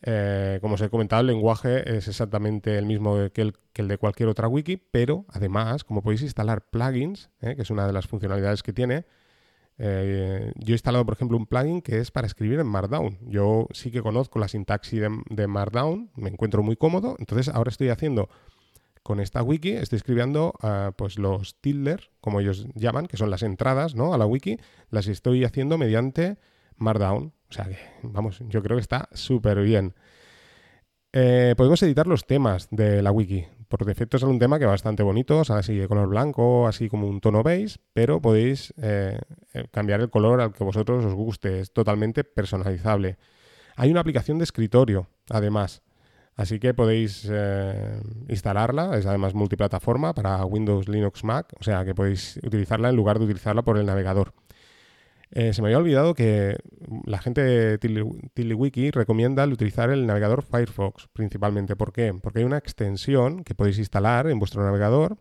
Eh, 0.00 0.60
como 0.62 0.76
os 0.76 0.80
he 0.80 0.88
comentado, 0.88 1.20
el 1.20 1.26
lenguaje 1.26 1.98
es 1.98 2.08
exactamente 2.08 2.78
el 2.78 2.86
mismo 2.86 3.18
que 3.34 3.42
el, 3.42 3.88
de 3.88 3.98
cualquier 3.98 4.30
otra 4.30 4.48
wiki, 4.48 4.78
pero 4.78 5.26
además, 5.28 5.84
como 5.84 6.00
podéis 6.00 6.22
instalar 6.22 6.70
plugins, 6.70 7.28
eh, 7.42 7.54
que 7.54 7.60
es 7.60 7.70
una 7.70 7.86
de 7.86 7.92
las 7.92 8.06
funcionalidades 8.06 8.62
que 8.62 8.72
tiene, 8.72 9.04
eh, 9.78 10.52
yo 10.56 10.72
he 10.72 10.76
instalado, 10.76 11.04
por 11.04 11.14
ejemplo, 11.14 11.36
un 11.36 11.46
plugin 11.46 11.82
que 11.82 11.98
es 11.98 12.10
para 12.10 12.26
escribir 12.26 12.60
en 12.60 12.66
Markdown. 12.66 13.18
Yo 13.22 13.68
sí 13.72 13.90
que 13.90 14.02
conozco 14.02 14.38
la 14.38 14.48
sintaxis 14.48 15.02
de, 15.28 15.46
Markdown, 15.46 16.10
me 16.16 16.30
encuentro 16.30 16.62
muy 16.62 16.76
cómodo. 16.76 17.16
Entonces, 17.18 17.48
ahora 17.54 17.70
estoy 17.70 17.90
haciendo 17.90 18.28
con 19.02 19.20
esta 19.20 19.42
wiki, 19.42 19.70
estoy 19.70 19.98
escribiendo 19.98 20.54
uh, 20.62 20.92
pues 20.96 21.18
los 21.18 21.60
tilder, 21.60 22.10
como 22.20 22.40
ellos 22.40 22.66
llaman, 22.74 23.06
que 23.06 23.16
son 23.16 23.30
las 23.30 23.44
entradas 23.44 23.94
¿no? 23.94 24.12
a 24.12 24.18
la 24.18 24.26
wiki, 24.26 24.58
las 24.90 25.06
estoy 25.06 25.44
haciendo 25.44 25.78
mediante 25.78 26.38
Markdown. 26.76 27.32
O 27.48 27.52
sea 27.52 27.66
que, 27.66 27.78
vamos, 28.02 28.40
yo 28.48 28.62
creo 28.62 28.76
que 28.76 28.80
está 28.80 29.08
súper 29.12 29.60
bien. 29.60 29.94
Eh, 31.12 31.54
podemos 31.56 31.82
editar 31.82 32.06
los 32.06 32.26
temas 32.26 32.68
de 32.70 33.00
la 33.00 33.12
wiki. 33.12 33.46
Por 33.68 33.84
defecto 33.84 34.16
es 34.16 34.22
un 34.22 34.38
tema 34.38 34.58
que 34.58 34.64
es 34.64 34.70
bastante 34.70 35.02
bonito, 35.02 35.44
sale 35.44 35.60
así 35.60 35.76
de 35.76 35.88
color 35.88 36.08
blanco, 36.08 36.68
así 36.68 36.88
como 36.88 37.08
un 37.08 37.20
tono 37.20 37.42
beige, 37.42 37.78
pero 37.92 38.20
podéis 38.20 38.72
eh, 38.80 39.18
eh, 39.54 39.66
cambiar 39.72 40.00
el 40.00 40.10
color 40.10 40.40
al 40.40 40.52
que 40.52 40.62
vosotros 40.62 41.04
os 41.04 41.14
guste, 41.14 41.60
es 41.60 41.72
totalmente 41.72 42.22
personalizable. 42.22 43.18
Hay 43.74 43.90
una 43.90 44.00
aplicación 44.00 44.38
de 44.38 44.44
escritorio, 44.44 45.08
además, 45.30 45.82
así 46.36 46.60
que 46.60 46.74
podéis 46.74 47.30
instalarla, 48.28 48.96
es 48.96 49.04
además 49.04 49.34
multiplataforma 49.34 50.14
para 50.14 50.44
Windows, 50.44 50.88
Linux, 50.88 51.24
Mac, 51.24 51.52
o 51.58 51.64
sea 51.64 51.84
que 51.84 51.94
podéis 51.94 52.38
utilizarla 52.42 52.88
en 52.88 52.96
lugar 52.96 53.18
de 53.18 53.24
utilizarla 53.24 53.62
por 53.62 53.78
el 53.78 53.86
navegador. 53.86 54.32
Eh, 55.38 55.52
se 55.52 55.60
me 55.60 55.68
había 55.68 55.76
olvidado 55.76 56.14
que 56.14 56.56
la 57.04 57.18
gente 57.18 57.42
de 57.42 57.76
TiddlyWiki 57.76 58.90
recomienda 58.90 59.46
utilizar 59.46 59.90
el 59.90 60.06
navegador 60.06 60.42
Firefox 60.42 61.08
principalmente. 61.12 61.76
¿Por 61.76 61.92
qué? 61.92 62.14
Porque 62.22 62.38
hay 62.38 62.46
una 62.46 62.56
extensión 62.56 63.44
que 63.44 63.54
podéis 63.54 63.76
instalar 63.76 64.28
en 64.28 64.38
vuestro 64.38 64.64
navegador 64.64 65.18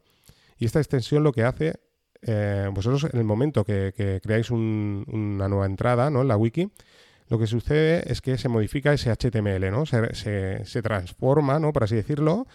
y 0.58 0.64
esta 0.64 0.80
extensión 0.80 1.26
lo 1.26 1.34
que 1.34 1.44
hace, 1.44 1.82
eh, 2.22 2.70
vosotros 2.72 3.04
en 3.12 3.20
el 3.20 3.26
momento 3.26 3.66
que, 3.66 4.22
creáis 4.24 4.52
una 4.52 5.50
nueva 5.50 5.66
entrada 5.66 6.10
¿no? 6.10 6.22
en 6.22 6.30
la 6.30 6.38
wiki, 6.38 6.72
lo 7.28 7.38
que 7.38 7.46
sucede 7.46 8.10
es 8.10 8.22
que 8.22 8.38
se 8.38 8.48
modifica 8.48 8.94
ese 8.94 9.12
HTML, 9.12 9.70
¿no? 9.70 9.86
se, 9.86 10.82
transforma, 10.82 11.60
por 11.74 11.84
así 11.84 11.96
decirlo, 11.98 12.48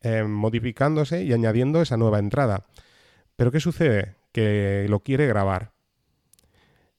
eh, 0.00 0.24
modificándose 0.24 1.22
y 1.22 1.32
añadiendo 1.32 1.80
esa 1.80 1.96
nueva 1.96 2.18
entrada. 2.18 2.64
Pero 3.36 3.52
¿qué 3.52 3.60
sucede? 3.60 4.16
Que 4.32 4.86
lo 4.88 4.98
quiere 4.98 5.28
grabar. 5.28 5.73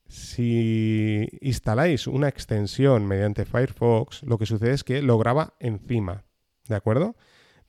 Si 0.08 1.28
instaláis 1.42 2.08
una 2.08 2.28
extensión 2.28 3.08
mediante 3.08 3.46
Firefox, 3.46 4.24
lo 4.24 4.38
que 4.38 4.46
sucede 4.46 4.74
es 4.74 4.84
que 4.84 5.02
lo 5.02 5.18
graba 5.18 5.56
encima, 5.60 6.26
¿de 6.68 6.76
acuerdo? 6.76 7.16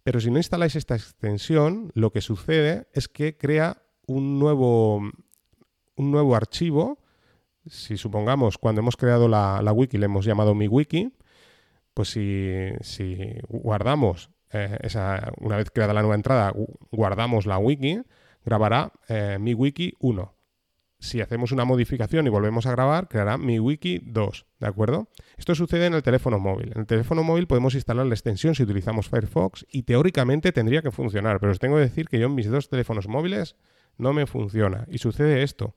Pero 0.02 0.20
si 0.20 0.30
no 0.30 0.36
instaláis 0.36 0.76
esta 0.76 0.94
extensión, 0.94 1.90
lo 1.94 2.12
que 2.12 2.20
sucede 2.20 2.88
es 2.92 3.08
que 3.08 3.36
crea 3.36 3.82
un 4.06 4.38
nuevo, 4.38 4.98
un 4.98 6.10
nuevo 6.10 6.36
archivo. 6.36 6.98
Si 7.64 7.96
supongamos 7.96 8.58
cuando 8.58 8.82
hemos 8.82 8.96
creado 8.96 9.28
la, 9.28 9.72
wiki 9.72 9.96
le 9.98 10.04
hemos 10.04 10.26
llamado 10.26 10.54
mi 10.54 10.68
wiki, 10.68 11.12
pues 11.94 12.10
si, 12.10 12.70
guardamos 13.48 14.30
eh, 14.52 14.76
esa, 14.82 15.32
una 15.40 15.56
vez 15.56 15.70
creada 15.70 15.94
la 15.94 16.02
nueva 16.02 16.14
entrada, 16.14 16.52
guardamos 16.92 17.46
la 17.46 17.58
wiki, 17.58 18.02
grabará 18.44 18.92
eh, 19.08 19.38
mi 19.40 19.54
wiki 19.54 19.94
1 20.00 20.35
si 20.98 21.20
hacemos 21.20 21.52
una 21.52 21.64
modificación 21.64 22.26
y 22.26 22.30
volvemos 22.30 22.66
a 22.66 22.72
grabar, 22.72 23.08
creará 23.08 23.36
mi 23.36 23.60
wiki 23.60 24.00
2, 24.04 24.46
¿de 24.60 24.66
acuerdo? 24.66 25.08
Esto 25.36 25.54
sucede 25.54 25.86
en 25.86 25.94
el 25.94 26.02
teléfono 26.02 26.38
móvil. 26.38 26.72
En 26.74 26.80
el 26.80 26.86
teléfono 26.86 27.22
móvil 27.22 27.46
podemos 27.46 27.74
instalar 27.74 28.06
la 28.06 28.14
extensión 28.14 28.54
si 28.54 28.62
utilizamos 28.62 29.08
Firefox 29.08 29.66
y 29.70 29.82
teóricamente 29.82 30.52
tendría 30.52 30.82
que 30.82 30.90
funcionar, 30.90 31.38
pero 31.38 31.52
os 31.52 31.58
tengo 31.58 31.76
que 31.76 31.82
decir 31.82 32.08
que 32.08 32.18
yo 32.18 32.26
en 32.26 32.34
mis 32.34 32.50
dos 32.50 32.68
teléfonos 32.68 33.08
móviles 33.08 33.56
no 33.98 34.12
me 34.12 34.26
funciona. 34.26 34.86
Y 34.88 34.98
sucede 34.98 35.42
esto. 35.42 35.74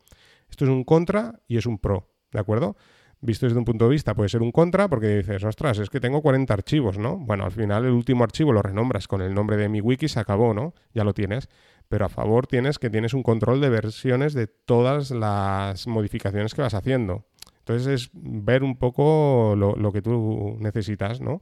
Esto 0.50 0.66
es 0.66 0.72
un 0.72 0.84
contra 0.84 1.42
y 1.48 1.58
es 1.58 1.66
un 1.66 1.80
pro, 1.80 2.10
¿de 2.32 2.40
acuerdo? 2.40 2.76
Visto 3.22 3.46
desde 3.46 3.60
un 3.60 3.66
punto 3.66 3.86
de 3.86 3.92
vista 3.92 4.16
puede 4.16 4.30
ser 4.30 4.42
un 4.42 4.54
contra 4.54 4.88
porque 4.88 5.18
dices, 5.18 5.44
ostras, 5.44 5.78
es 5.80 5.90
que 5.90 6.00
tengo 6.00 6.22
40 6.22 6.54
archivos, 6.54 6.98
¿no? 6.98 7.18
Bueno, 7.18 7.44
al 7.44 7.52
final 7.52 7.84
el 7.84 7.92
último 7.92 8.24
archivo 8.24 8.54
lo 8.54 8.62
renombras 8.62 9.10
con 9.10 9.22
el 9.22 9.34
nombre 9.34 9.58
de 9.58 9.68
mi 9.68 9.82
wiki, 9.82 10.08
se 10.08 10.22
acabó, 10.22 10.54
¿no? 10.54 10.74
Ya 10.94 11.04
lo 11.04 11.14
tienes 11.14 11.50
pero 11.90 12.06
a 12.06 12.10
favor 12.10 12.48
tienes 12.48 12.80
que 12.80 12.90
tienes 12.90 13.14
un 13.14 13.24
control 13.24 13.60
de 13.60 13.70
versiones 13.70 14.34
de 14.34 14.48
todas 14.48 15.12
las 15.12 15.88
modificaciones 15.88 16.54
que 16.54 16.62
vas 16.62 16.76
haciendo. 16.76 17.26
Entonces 17.58 17.88
es 17.88 18.10
ver 18.14 18.64
un 18.64 18.78
poco 18.78 19.56
lo, 19.58 19.92
que 19.92 20.02
tú 20.02 20.56
necesitas, 20.60 21.20
¿no? 21.20 21.42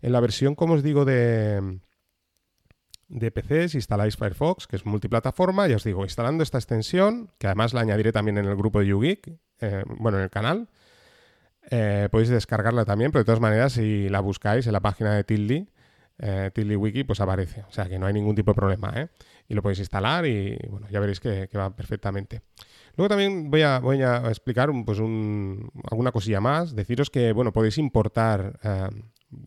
En 0.00 0.12
la 0.12 0.20
versión, 0.20 0.54
como 0.54 0.74
os 0.74 0.82
digo, 0.82 1.04
de, 1.04 1.80
de 3.08 3.30
PC, 3.30 3.68
si 3.68 3.78
instaláis 3.78 4.16
Firefox, 4.16 4.66
que 4.66 4.76
es 4.76 4.86
multiplataforma, 4.86 5.68
ya 5.68 5.76
os 5.76 5.84
digo, 5.84 6.02
instalando 6.02 6.42
esta 6.42 6.58
extensión, 6.58 7.30
que 7.38 7.46
además 7.46 7.74
la 7.74 7.82
añadiré 7.82 8.10
también 8.10 8.38
en 8.38 8.46
el 8.46 8.56
grupo 8.56 8.80
de 8.80 8.86
YouGeek, 8.86 9.38
eh, 9.60 9.84
bueno, 9.98 10.18
en 10.18 10.24
el 10.24 10.30
canal, 10.30 10.68
eh, 11.70 12.08
podéis 12.10 12.30
descargarla 12.30 12.84
también, 12.84 13.12
pero 13.12 13.20
de 13.20 13.26
todas 13.26 13.40
maneras, 13.40 13.74
si 13.74 14.08
la 14.08 14.20
buscáis 14.20 14.66
en 14.66 14.72
la 14.72 14.80
página 14.80 15.14
de 15.14 15.22
Tildy, 15.24 15.68
eh, 16.18 16.76
Wiki, 16.76 17.04
pues 17.04 17.20
aparece. 17.20 17.64
O 17.68 17.72
sea 17.72 17.88
que 17.88 17.98
no 17.98 18.06
hay 18.06 18.12
ningún 18.12 18.34
tipo 18.34 18.52
de 18.52 18.54
problema, 18.54 18.92
¿eh? 18.96 19.08
Y 19.48 19.54
lo 19.54 19.62
podéis 19.62 19.80
instalar 19.80 20.26
y 20.26 20.56
bueno, 20.68 20.86
ya 20.90 21.00
veréis 21.00 21.20
que, 21.20 21.48
va 21.56 21.74
perfectamente. 21.74 22.42
Luego 22.96 23.08
también 23.08 23.50
voy 23.50 23.62
a, 23.62 24.28
explicar 24.28 24.70
pues 24.84 24.98
alguna 24.98 26.12
cosilla 26.12 26.40
más. 26.40 26.74
Deciros 26.74 27.10
que, 27.10 27.32
bueno, 27.32 27.52
podéis 27.52 27.78
importar 27.78 28.58
eh, 28.62 28.88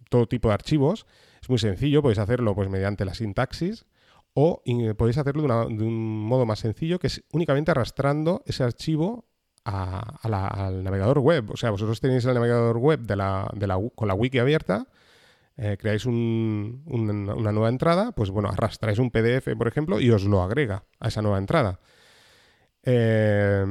todo 0.10 0.28
tipo 0.28 0.50
de 0.50 0.54
archivos. 0.54 1.06
Es 1.42 1.50
muy 1.50 1.60
sencillo, 1.60 2.02
podéis 2.02 2.20
hacerlo 2.20 2.56
pues 2.56 2.70
mediante 2.70 3.06
la 3.06 3.14
sintaxis 3.14 3.86
o 4.34 4.62
podéis 4.98 5.18
hacerlo 5.18 5.44
de, 5.44 5.84
un 5.84 6.28
modo 6.28 6.46
más 6.46 6.60
sencillo 6.60 7.00
que 7.00 7.08
es 7.08 7.24
únicamente 7.32 7.72
arrastrando 7.72 8.44
ese 8.46 8.64
archivo 8.64 9.26
al 9.64 10.84
navegador 10.84 11.20
web. 11.20 11.52
O 11.52 11.58
sea, 11.58 11.72
vosotros 11.72 12.02
tenéis 12.02 12.26
el 12.26 12.34
navegador 12.34 12.78
web 12.78 13.00
de 13.02 13.16
la, 13.16 13.50
con 13.96 14.08
la 14.08 14.14
wiki 14.14 14.40
abierta 14.40 14.88
eh, 15.58 15.78
creáis 15.80 16.06
una 16.06 17.52
nueva 17.52 17.70
entrada, 17.70 18.12
pues 18.12 18.30
bueno, 18.30 18.50
arrastráis 18.50 19.00
un 19.00 19.12
PDF, 19.12 19.56
por 19.58 19.68
ejemplo, 19.68 20.00
y 20.02 20.12
os 20.12 20.24
lo 20.26 20.42
agrega 20.42 20.86
a 21.00 21.08
esa 21.08 21.22
nueva 21.22 21.38
entrada. 21.38 21.80
eh, 22.84 23.66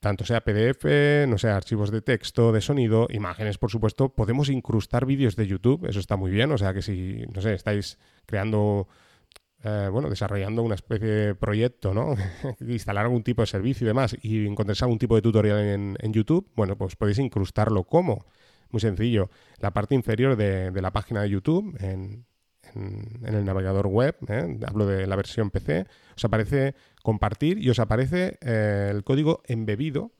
tanto 0.00 0.24
sea 0.24 0.40
PDF, 0.40 1.26
no 1.28 1.36
sea 1.36 1.56
archivos 1.56 1.90
de 1.90 2.00
texto, 2.00 2.52
de 2.52 2.60
sonido, 2.60 3.08
imágenes, 3.10 3.58
por 3.58 3.70
supuesto. 3.70 4.10
Podemos 4.10 4.48
incrustar 4.50 5.04
vídeos 5.04 5.34
de 5.34 5.46
YouTube, 5.46 5.86
eso 5.88 6.00
está 6.00 6.16
muy 6.16 6.30
bien. 6.30 6.52
O 6.52 6.58
sea 6.58 6.72
que 6.72 6.82
si, 6.82 7.24
no 7.34 7.40
sé, 7.40 7.54
estáis 7.54 7.98
creando, 8.24 8.88
eh, 9.64 9.88
bueno, 9.90 10.08
desarrollando 10.08 10.62
una 10.62 10.76
especie 10.76 11.08
de 11.08 11.34
proyecto, 11.34 11.92
¿no? 11.92 12.14
Instalar 12.60 13.06
algún 13.06 13.24
tipo 13.24 13.42
de 13.42 13.46
servicio 13.46 13.84
y 13.84 13.88
demás 13.88 14.16
y 14.22 14.46
encontréis 14.46 14.82
algún 14.82 14.98
tipo 14.98 15.16
de 15.16 15.22
tutorial 15.22 15.60
en, 15.60 16.12
YouTube, 16.12 16.48
bueno, 16.54 16.76
pues 16.76 16.94
podéis 16.94 17.18
incrustarlo. 17.18 17.82
¿Cómo? 17.84 18.26
Muy 18.70 18.80
sencillo. 18.80 19.30
La 19.58 19.72
parte 19.72 19.94
inferior 19.94 20.36
de, 20.36 20.70
la 20.80 20.92
página 20.92 21.22
de 21.22 21.30
YouTube, 21.30 21.76
en, 21.80 22.26
el 22.74 23.44
navegador 23.44 23.86
web, 23.86 24.16
¿eh? 24.28 24.58
hablo 24.66 24.86
de 24.86 25.06
la 25.06 25.14
versión 25.14 25.50
PC, 25.50 25.86
os 26.16 26.24
aparece 26.24 26.74
compartir 27.02 27.58
y 27.58 27.70
os 27.70 27.78
aparece 27.78 28.38
eh, 28.40 28.88
el 28.90 29.04
código 29.04 29.40
embebido 29.46 30.12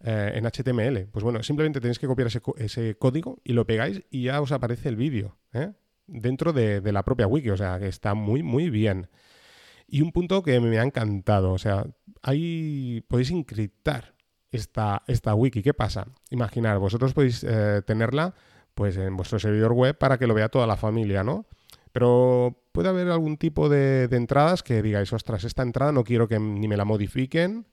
eh, 0.00 0.32
en 0.34 0.46
HTML. 0.46 1.08
Pues 1.12 1.22
bueno, 1.22 1.42
simplemente 1.42 1.80
tenéis 1.80 1.98
que 1.98 2.06
copiar 2.06 2.28
ese, 2.56 2.96
código 2.96 3.40
y 3.44 3.52
lo 3.52 3.66
pegáis 3.66 4.02
y 4.10 4.24
ya 4.24 4.40
os 4.40 4.52
aparece 4.52 4.88
el 4.88 4.96
vídeo 4.96 5.36
dentro 6.06 6.52
de, 6.52 6.80
de, 6.80 6.92
la 6.92 7.04
propia 7.04 7.26
wiki. 7.26 7.50
O 7.50 7.56
sea, 7.56 7.78
que 7.78 7.88
está 7.88 8.14
muy, 8.14 8.42
muy 8.42 8.70
bien. 8.70 9.08
Y 9.86 10.00
un 10.00 10.12
punto 10.12 10.42
que 10.42 10.58
me 10.58 10.78
ha 10.78 10.82
encantado, 10.82 11.52
o 11.52 11.58
sea, 11.58 11.86
ahí 12.22 13.04
podéis 13.08 13.30
encriptar 13.30 14.15
esta, 14.50 15.02
esta 15.06 15.34
wiki. 15.34 15.62
¿Qué 15.62 15.74
pasa? 15.74 16.06
Imaginar, 16.30 16.78
vosotros 16.78 17.14
podéis 17.14 17.44
eh, 17.44 17.82
tenerla 17.86 18.34
pues 18.74 18.96
en 18.98 19.16
vuestro 19.16 19.38
servidor 19.38 19.72
web 19.72 19.96
para 19.96 20.18
que 20.18 20.26
lo 20.26 20.34
vea 20.34 20.50
toda 20.50 20.66
la 20.66 20.76
familia, 20.76 21.24
¿no? 21.24 21.46
Pero 21.92 22.62
puede 22.72 22.90
haber 22.90 23.08
algún 23.08 23.38
tipo 23.38 23.70
de, 23.70 24.04
entradas 24.10 24.62
que 24.62 24.82
digáis, 24.82 25.12
ostras, 25.14 25.44
esta 25.44 25.62
entrada 25.62 25.92
no 25.92 26.04
quiero 26.04 26.28
que 26.28 26.38
ni 26.38 26.68
me 26.68 26.76
la 26.76 26.84
modifiquen 26.84 27.66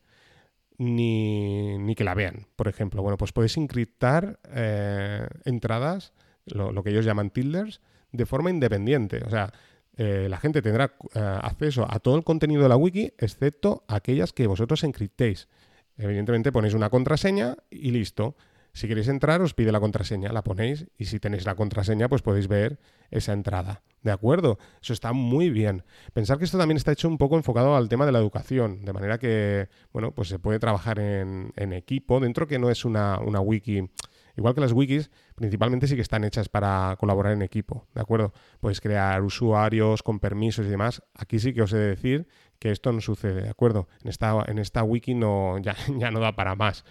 ni, 0.77 1.93
que 1.97 2.05
la 2.05 2.13
vean, 2.13 2.47
por 2.55 2.69
ejemplo. 2.69 3.01
Bueno, 3.01 3.17
pues 3.17 3.33
podéis 3.33 3.57
encriptar 3.57 4.39
eh, 4.53 5.27
entradas, 5.43 6.13
lo, 6.45 6.81
que 6.83 6.91
ellos 6.91 7.03
llaman 7.03 7.31
tilders, 7.31 7.81
de 8.13 8.25
forma 8.25 8.49
independiente. 8.49 9.21
O 9.25 9.29
sea, 9.29 9.51
eh, 9.97 10.27
la 10.29 10.37
gente 10.37 10.61
tendrá 10.61 10.95
acceso 11.13 11.85
a 11.89 11.99
todo 11.99 12.15
el 12.15 12.23
contenido 12.23 12.63
de 12.63 12.69
la 12.69 12.77
wiki, 12.77 13.13
excepto 13.17 13.83
aquellas 13.89 14.31
que 14.31 14.47
vosotros 14.47 14.85
encriptéis. 14.85 15.49
Evidentemente 15.97 16.51
ponéis 16.51 16.73
una 16.73 16.89
contraseña 16.89 17.57
y 17.69 17.91
listo. 17.91 18.35
Si 18.73 18.87
queréis 18.87 19.07
entrar, 19.07 19.41
os 19.41 19.53
pide 19.53 19.71
la 19.71 19.79
contraseña, 19.79 20.33
la 20.33 20.43
ponéis 20.43 20.87
y 20.97 21.05
si 21.05 21.19
tenéis 21.19 21.45
la 21.45 21.55
contraseña, 21.55 22.09
pues 22.09 22.23
podéis 22.23 22.47
ver 22.47 22.79
esa 23.11 23.33
entrada. 23.33 23.83
¿De 24.01 24.11
acuerdo? 24.11 24.57
Eso 24.81 24.93
está 24.93 25.13
muy 25.13 25.49
bien. 25.51 25.83
Pensar 26.13 26.39
que 26.39 26.45
esto 26.45 26.57
también 26.57 26.77
está 26.77 26.91
hecho 26.91 27.07
un 27.07 27.19
poco 27.19 27.37
enfocado 27.37 27.75
al 27.75 27.87
tema 27.87 28.05
de 28.05 28.11
la 28.11 28.19
educación, 28.19 28.83
de 28.83 28.91
manera 28.91 29.19
que, 29.19 29.69
bueno, 29.93 30.13
pues 30.13 30.27
se 30.27 30.39
puede 30.39 30.59
trabajar 30.59 30.99
en, 30.99 31.53
equipo, 31.55 32.19
dentro 32.19 32.47
que 32.47 32.57
no 32.57 32.71
es 32.71 32.83
una, 32.83 33.19
una 33.19 33.39
wiki 33.39 33.89
Igual 34.35 34.55
que 34.55 34.61
las 34.61 34.71
wikis, 34.71 35.11
principalmente 35.35 35.87
sí 35.87 35.95
que 35.95 36.01
están 36.01 36.23
hechas 36.23 36.49
para 36.49 36.95
colaborar 36.99 37.33
en 37.33 37.43
equipo, 37.43 37.85
¿de 37.93 38.01
acuerdo? 38.01 38.33
Puedes 38.59 38.81
crear 38.81 39.21
usuarios 39.21 40.01
con 40.01 40.19
permisos 40.19 40.65
y 40.65 40.69
demás. 40.69 41.03
Aquí 41.13 41.37
sí 41.39 41.53
que 41.53 41.61
os 41.61 41.71
he 41.73 41.77
de 41.77 41.89
decir 41.89 42.27
que 42.57 42.71
esto 42.71 42.91
no 42.91 43.01
sucede, 43.01 43.43
¿de 43.43 43.49
acuerdo? 43.49 43.87
En 44.03 44.09
esta, 44.09 44.43
en 44.47 44.57
esta 44.57 44.83
wiki 44.83 45.13
no, 45.13 45.57
ya, 45.61 45.75
ya 45.97 46.09
no 46.09 46.19
da 46.19 46.35
para 46.35 46.55
más. 46.55 46.83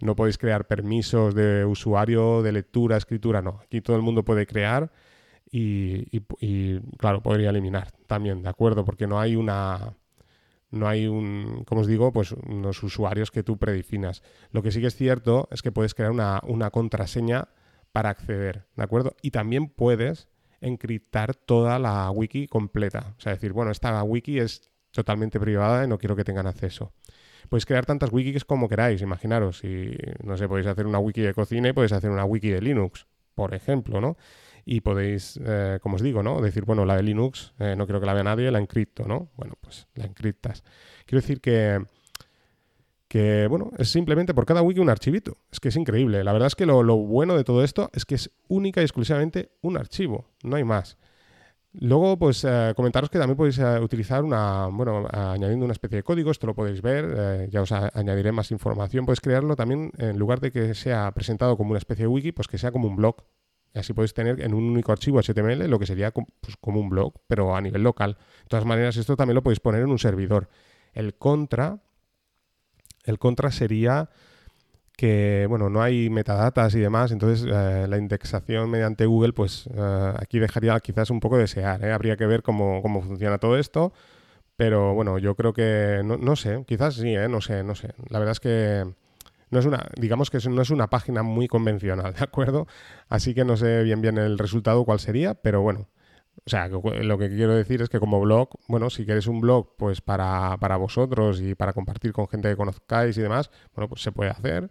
No 0.00 0.14
podéis 0.16 0.38
crear 0.38 0.66
permisos 0.66 1.34
de 1.34 1.64
usuario, 1.64 2.42
de 2.42 2.52
lectura, 2.52 2.96
escritura, 2.96 3.42
no. 3.42 3.60
Aquí 3.62 3.80
todo 3.80 3.96
el 3.96 4.02
mundo 4.02 4.24
puede 4.24 4.46
crear 4.46 4.92
y, 5.50 6.08
y 6.40 6.80
claro, 6.98 7.22
podría 7.22 7.50
eliminar 7.50 7.92
también, 8.06 8.42
¿de 8.42 8.48
acuerdo? 8.48 8.84
Porque 8.84 9.06
no 9.06 9.20
hay 9.20 9.36
una 9.36 9.96
no 10.74 10.88
hay 10.88 11.06
un, 11.06 11.64
como 11.66 11.82
os 11.82 11.86
digo, 11.86 12.12
pues 12.12 12.32
unos 12.32 12.82
usuarios 12.82 13.30
que 13.30 13.42
tú 13.42 13.58
predefinas. 13.58 14.22
Lo 14.50 14.62
que 14.62 14.70
sí 14.70 14.80
que 14.80 14.88
es 14.88 14.96
cierto 14.96 15.48
es 15.50 15.62
que 15.62 15.72
puedes 15.72 15.94
crear 15.94 16.10
una, 16.10 16.70
contraseña 16.70 17.48
para 17.92 18.10
acceder, 18.10 18.66
¿de 18.76 18.82
acuerdo? 18.82 19.14
Y 19.22 19.30
también 19.30 19.68
puedes 19.68 20.28
encriptar 20.60 21.34
toda 21.34 21.78
la 21.78 22.10
wiki 22.10 22.48
completa. 22.48 23.14
O 23.16 23.20
sea, 23.20 23.32
decir, 23.32 23.52
bueno, 23.52 23.70
esta 23.70 24.02
wiki 24.02 24.40
es 24.40 24.70
totalmente 24.90 25.38
privada 25.38 25.84
y 25.84 25.88
no 25.88 25.98
quiero 25.98 26.16
que 26.16 26.24
tengan 26.24 26.46
acceso. 26.46 26.92
Podéis 27.48 27.66
crear 27.66 27.86
tantas 27.86 28.12
wikis 28.12 28.44
como 28.44 28.68
queráis, 28.68 29.02
imaginaros. 29.02 29.58
Si, 29.58 29.96
no 30.22 30.36
sé, 30.36 30.48
podéis 30.48 30.66
hacer 30.66 30.86
una 30.86 30.98
wiki 30.98 31.20
de 31.20 31.34
cocina 31.34 31.68
y 31.68 31.72
podéis 31.72 31.92
hacer 31.92 32.10
una 32.10 32.24
wiki 32.24 32.48
de 32.48 32.60
Linux, 32.60 33.06
por 33.34 33.54
ejemplo, 33.54 34.00
¿no? 34.00 34.16
Y 34.64 34.80
podéis, 34.80 35.38
eh, 35.44 35.78
como 35.82 35.96
os 35.96 36.02
digo, 36.02 36.22
¿no? 36.22 36.40
Decir, 36.40 36.64
bueno, 36.64 36.84
la 36.84 36.96
de 36.96 37.02
Linux 37.02 37.52
eh, 37.58 37.74
no 37.76 37.86
quiero 37.86 38.00
que 38.00 38.06
la 38.06 38.14
vea 38.14 38.24
nadie, 38.24 38.50
la 38.50 38.58
encripto, 38.58 39.04
¿no? 39.06 39.30
Bueno, 39.36 39.54
pues 39.60 39.86
la 39.94 40.04
encriptas. 40.06 40.64
Quiero 41.04 41.20
decir 41.20 41.40
que, 41.40 41.84
que, 43.08 43.46
bueno, 43.48 43.70
es 43.76 43.90
simplemente 43.90 44.32
por 44.32 44.46
cada 44.46 44.62
wiki 44.62 44.80
un 44.80 44.88
archivito. 44.88 45.36
Es 45.52 45.60
que 45.60 45.68
es 45.68 45.76
increíble. 45.76 46.24
La 46.24 46.32
verdad 46.32 46.46
es 46.46 46.54
que 46.54 46.66
lo, 46.66 46.82
bueno 46.96 47.36
de 47.36 47.44
todo 47.44 47.62
esto 47.62 47.90
es 47.92 48.06
que 48.06 48.14
es 48.14 48.30
única 48.48 48.80
y 48.80 48.84
exclusivamente 48.84 49.50
un 49.60 49.76
archivo, 49.76 50.30
no 50.42 50.56
hay 50.56 50.64
más. 50.64 50.96
Luego, 51.76 52.16
pues 52.16 52.44
eh, 52.48 52.72
comentaros 52.76 53.10
que 53.10 53.18
también 53.18 53.36
podéis 53.36 53.58
utilizar 53.82 54.22
una, 54.22 54.68
bueno, 54.68 55.08
añadiendo 55.10 55.64
una 55.64 55.72
especie 55.72 55.96
de 55.96 56.02
código, 56.04 56.30
esto 56.30 56.46
lo 56.46 56.54
podéis 56.54 56.80
ver, 56.80 57.50
ya 57.50 57.62
os 57.62 57.72
añadiré 57.72 58.30
más 58.30 58.52
información, 58.52 59.04
podéis 59.04 59.20
crearlo 59.20 59.56
también, 59.56 59.90
en 59.98 60.16
lugar 60.16 60.38
de 60.38 60.52
que 60.52 60.74
sea 60.74 61.10
presentado 61.10 61.56
como 61.56 61.70
una 61.70 61.78
especie 61.78 62.04
de 62.04 62.08
wiki, 62.08 62.30
pues 62.30 62.46
que 62.46 62.58
sea 62.58 62.70
como 62.70 62.86
un 62.86 62.94
blog, 62.94 63.24
y 63.74 63.78
así 63.80 63.92
podéis 63.92 64.14
tener 64.14 64.40
en 64.40 64.54
un 64.54 64.64
único 64.64 64.92
archivo 64.92 65.20
HTML 65.20 65.68
lo 65.68 65.78
que 65.80 65.86
sería 65.86 66.12
pues, 66.12 66.56
como 66.60 66.80
un 66.80 66.88
blog, 66.88 67.12
pero 67.26 67.56
a 67.56 67.60
nivel 67.60 67.82
local. 67.82 68.16
De 68.42 68.48
todas 68.48 68.64
maneras, 68.64 68.96
esto 68.96 69.16
también 69.16 69.34
lo 69.34 69.42
podéis 69.42 69.60
poner 69.60 69.82
en 69.82 69.90
un 69.90 69.98
servidor. 69.98 70.48
El 70.92 71.14
contra, 71.14 71.80
el 73.04 73.18
contra 73.18 73.50
sería 73.50 74.08
que, 74.96 75.46
bueno, 75.48 75.68
no 75.70 75.82
hay 75.82 76.08
metadatas 76.08 76.72
y 76.76 76.78
demás, 76.78 77.10
entonces 77.10 77.44
eh, 77.50 77.86
la 77.88 77.98
indexación 77.98 78.70
mediante 78.70 79.06
Google, 79.06 79.32
pues 79.32 79.68
eh, 79.74 80.12
aquí 80.18 80.38
dejaría 80.38 80.78
quizás 80.78 81.10
un 81.10 81.18
poco 81.18 81.36
desear. 81.36 81.84
¿eh? 81.84 81.92
Habría 81.92 82.16
que 82.16 82.26
ver 82.26 82.42
cómo, 82.42 82.80
cómo, 82.80 83.02
funciona 83.02 83.38
todo 83.38 83.58
esto, 83.58 83.92
pero 84.56 84.94
bueno, 84.94 85.18
yo 85.18 85.34
creo 85.34 85.52
que, 85.52 86.02
no, 86.04 86.16
no 86.16 86.36
sé, 86.36 86.64
quizás 86.64 86.94
sí, 86.94 87.16
no 87.28 87.40
sé, 87.40 87.64
no 87.64 87.74
sé. 87.74 87.92
La 88.08 88.20
verdad 88.20 88.32
es 88.32 88.40
que 88.40 88.84
no 89.54 89.60
es 89.60 89.66
una, 89.66 89.88
digamos 89.96 90.30
que 90.30 90.38
no 90.50 90.60
es 90.60 90.70
una 90.70 90.90
página 90.90 91.22
muy 91.22 91.46
convencional, 91.46 92.12
¿de 92.12 92.24
acuerdo? 92.24 92.66
Así 93.08 93.34
que 93.34 93.44
no 93.44 93.56
sé 93.56 93.84
bien 93.84 94.02
bien 94.02 94.18
el 94.18 94.36
resultado 94.36 94.84
cuál 94.84 94.98
sería, 94.98 95.34
pero 95.34 95.62
bueno. 95.62 95.88
O 96.44 96.50
sea, 96.50 96.66
lo 96.68 97.18
que 97.18 97.28
quiero 97.28 97.54
decir 97.54 97.80
es 97.80 97.88
que 97.88 98.00
como 98.00 98.20
blog, 98.20 98.48
bueno, 98.66 98.90
si 98.90 99.06
queréis 99.06 99.28
un 99.28 99.40
blog 99.40 99.76
pues 99.78 100.00
para, 100.00 100.56
para 100.58 100.76
vosotros 100.76 101.40
y 101.40 101.54
para 101.54 101.72
compartir 101.72 102.12
con 102.12 102.26
gente 102.26 102.48
que 102.48 102.56
conozcáis 102.56 103.16
y 103.16 103.22
demás, 103.22 103.50
bueno, 103.74 103.88
pues 103.88 104.02
se 104.02 104.10
puede 104.10 104.30
hacer. 104.30 104.68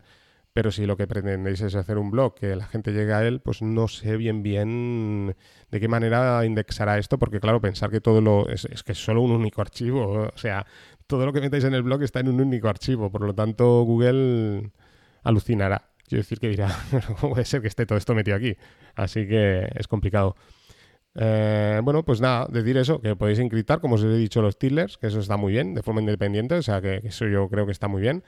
Pero 0.54 0.72
si 0.72 0.86
lo 0.86 0.96
que 0.96 1.08
pretendéis 1.08 1.62
es 1.62 1.74
hacer 1.74 1.98
un 1.98 2.12
blog 2.12 2.36
que 2.36 2.56
la 2.56 2.66
gente 2.66 2.94
llegue 2.94 3.12
a 3.12 3.26
él, 3.26 3.42
pues 3.42 3.63
no 3.63 3.88
sé 3.88 4.18
bien 4.18 4.44
bien 4.44 5.36
de 5.72 5.80
qué 5.80 5.88
manera 5.88 6.46
indexará 6.46 7.00
esto, 7.00 7.18
porque 7.18 7.39
claro, 7.39 7.60
pensar 7.60 7.89
que 7.89 8.02
todo 8.02 8.22
lo 8.22 8.48
es, 8.48 8.66
es 8.66 8.84
que 8.84 8.92
es 8.92 9.04
solo 9.04 9.22
un 9.22 9.32
único 9.32 9.62
archivo, 9.62 10.30
o 10.34 10.38
sea, 10.38 10.68
todo 11.08 11.26
lo 11.26 11.34
que 11.34 11.42
metáis 11.42 11.63
en 11.63 11.74
el 11.74 11.82
blog 11.82 12.04
está 12.04 12.20
en 12.20 12.30
un 12.30 12.39
único 12.39 12.70
archivo, 12.70 13.12
por 13.12 13.22
lo 13.22 13.34
tanto 13.34 13.82
Google 13.82 14.72
alucinará. 15.24 15.89
Quiero 16.08 16.22
decir 16.22 16.39
que 16.39 16.50
dirá, 16.50 16.70
¿cómo 17.20 17.34
puede 17.34 17.46
ser 17.46 17.62
que 17.62 17.68
esté 17.68 17.86
todo 17.86 17.98
esto 17.98 18.13
metido 18.13 18.38
aquí? 18.38 18.56
Así 18.96 19.28
que 19.28 19.68
es 19.74 19.88
complicado. 19.88 20.36
Eh, 21.16 21.80
bueno, 21.84 22.04
pues 22.04 22.22
nada, 22.22 22.48
decir 22.50 22.78
eso, 22.78 23.00
que 23.00 23.16
podéis 23.16 23.39
encriptar, 23.39 23.80
como 23.80 23.96
os 23.96 24.04
he 24.04 24.18
dicho, 24.18 24.42
los 24.42 24.58
tillers, 24.58 24.98
que 24.98 25.08
eso 25.08 25.20
está 25.20 25.38
muy 25.38 25.54
bien, 25.54 25.74
de 25.74 25.84
forma 25.84 26.02
independiente, 26.02 26.56
o 26.56 26.62
sea 26.62 26.82
que 26.82 27.02
eso 27.04 27.28
yo 27.28 27.50
creo 27.50 27.66
que 27.66 27.72
está 27.72 27.88
muy 27.88 28.02
bien. 28.02 28.24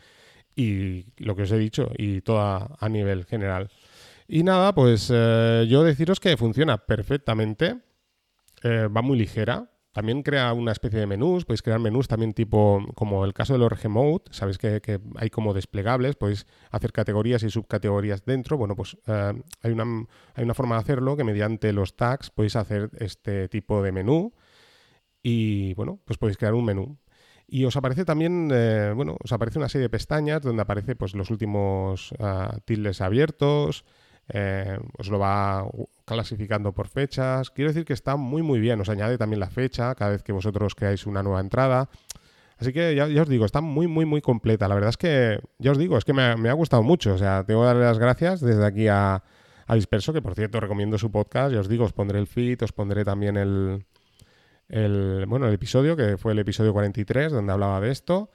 Y 0.55 1.05
lo 1.17 1.35
que 1.35 1.43
os 1.43 1.51
he 1.51 1.57
dicho, 1.57 1.91
y 1.97 2.21
todo 2.21 2.39
a, 2.39 2.89
nivel 2.89 3.25
general. 3.25 3.69
Y 4.27 4.43
nada, 4.43 4.73
pues 4.73 5.11
eh, 5.13 5.65
yo 5.67 5.83
deciros 5.83 6.19
que 6.19 6.37
funciona 6.37 6.77
perfectamente, 6.77 7.81
eh, 8.63 8.87
va 8.87 9.01
muy 9.01 9.17
ligera, 9.17 9.69
también 9.95 10.23
crea 10.23 10.51
una 10.51 10.73
especie 10.73 10.99
de 10.99 11.07
menús, 11.07 11.45
podéis 11.45 11.61
crear 11.61 11.79
menús 11.79 12.09
también 12.09 12.33
tipo, 12.33 12.85
como 12.95 13.23
el 13.23 13.33
caso 13.33 13.53
de 13.53 13.59
los 13.59 13.85
Mode, 13.85 14.23
sabéis 14.29 14.57
que, 14.57 14.99
hay 15.15 15.29
como 15.29 15.53
desplegables, 15.53 16.17
podéis 16.17 16.45
hacer 16.69 16.91
categorías 16.91 17.43
y 17.43 17.49
subcategorías 17.49 18.25
dentro. 18.25 18.57
Bueno, 18.57 18.75
pues 18.75 18.97
eh, 19.07 19.41
hay, 19.61 19.71
una, 19.71 20.05
hay 20.33 20.43
una 20.43 20.53
forma 20.53 20.75
de 20.75 20.81
hacerlo 20.81 21.15
que 21.15 21.23
mediante 21.23 21.71
los 21.71 21.95
tags 21.95 22.29
podéis 22.29 22.57
hacer 22.57 22.89
este 22.99 23.47
tipo 23.47 23.81
de 23.81 23.93
menú 23.93 24.33
y 25.23 25.73
bueno, 25.75 26.01
pues 26.03 26.17
podéis 26.17 26.37
crear 26.37 26.55
un 26.55 26.65
menú. 26.65 26.97
Y 27.47 27.65
os 27.65 27.75
aparece 27.75 28.05
también, 28.05 28.49
eh, 28.51 28.91
bueno, 28.95 29.17
os 29.23 29.31
aparece 29.31 29.59
una 29.59 29.69
serie 29.69 29.83
de 29.83 29.89
pestañas 29.89 30.41
donde 30.41 30.63
aparece 30.63 30.95
pues 30.95 31.13
los 31.13 31.29
últimos 31.29 32.11
uh, 32.13 32.59
tildes 32.65 33.01
abiertos, 33.01 33.85
eh, 34.29 34.79
os 34.97 35.09
lo 35.09 35.19
va 35.19 35.67
clasificando 36.05 36.73
por 36.73 36.87
fechas. 36.87 37.51
Quiero 37.51 37.69
decir 37.69 37.85
que 37.85 37.93
está 37.93 38.15
muy 38.15 38.41
muy 38.41 38.59
bien, 38.59 38.81
os 38.81 38.89
añade 38.89 39.17
también 39.17 39.39
la 39.39 39.49
fecha 39.49 39.93
cada 39.95 40.11
vez 40.11 40.23
que 40.23 40.31
vosotros 40.31 40.73
creáis 40.73 41.05
una 41.05 41.21
nueva 41.21 41.39
entrada. 41.39 41.89
Así 42.57 42.71
que 42.73 42.95
ya, 42.95 43.05
os 43.21 43.29
digo, 43.29 43.45
está 43.45 43.61
muy 43.61 43.87
muy 43.87 44.05
muy 44.05 44.21
completa. 44.21 44.67
La 44.67 44.75
verdad 44.75 44.89
es 44.89 44.97
que, 44.97 45.39
ya 45.59 45.71
os 45.71 45.77
digo, 45.77 45.97
es 45.97 46.05
que 46.05 46.13
me, 46.13 46.23
ha 46.23 46.53
gustado 46.53 46.83
mucho. 46.83 47.13
O 47.13 47.17
sea, 47.17 47.43
tengo 47.43 47.61
que 47.61 47.67
darle 47.67 47.83
las 47.83 47.99
gracias 47.99 48.41
desde 48.41 48.65
aquí 48.65 48.87
a, 48.87 49.23
Disperso, 49.67 50.13
que 50.13 50.21
por 50.21 50.35
cierto 50.35 50.59
recomiendo 50.59 50.97
su 50.97 51.11
podcast. 51.11 51.53
Ya 51.53 51.59
os 51.59 51.67
digo, 51.67 51.85
os 51.85 51.93
pondré 51.93 52.19
el 52.19 52.27
feed, 52.27 52.63
os 52.63 52.71
pondré 52.71 53.03
también 53.03 53.35
el, 53.35 53.85
el, 54.69 55.25
bueno, 55.27 55.47
el 55.47 55.53
episodio, 55.53 55.95
que 55.95 56.17
fue 56.17 56.33
el 56.33 56.39
episodio 56.39 56.73
43, 56.73 57.31
donde 57.31 57.53
hablaba 57.53 57.81
de 57.81 57.91
esto. 57.91 58.29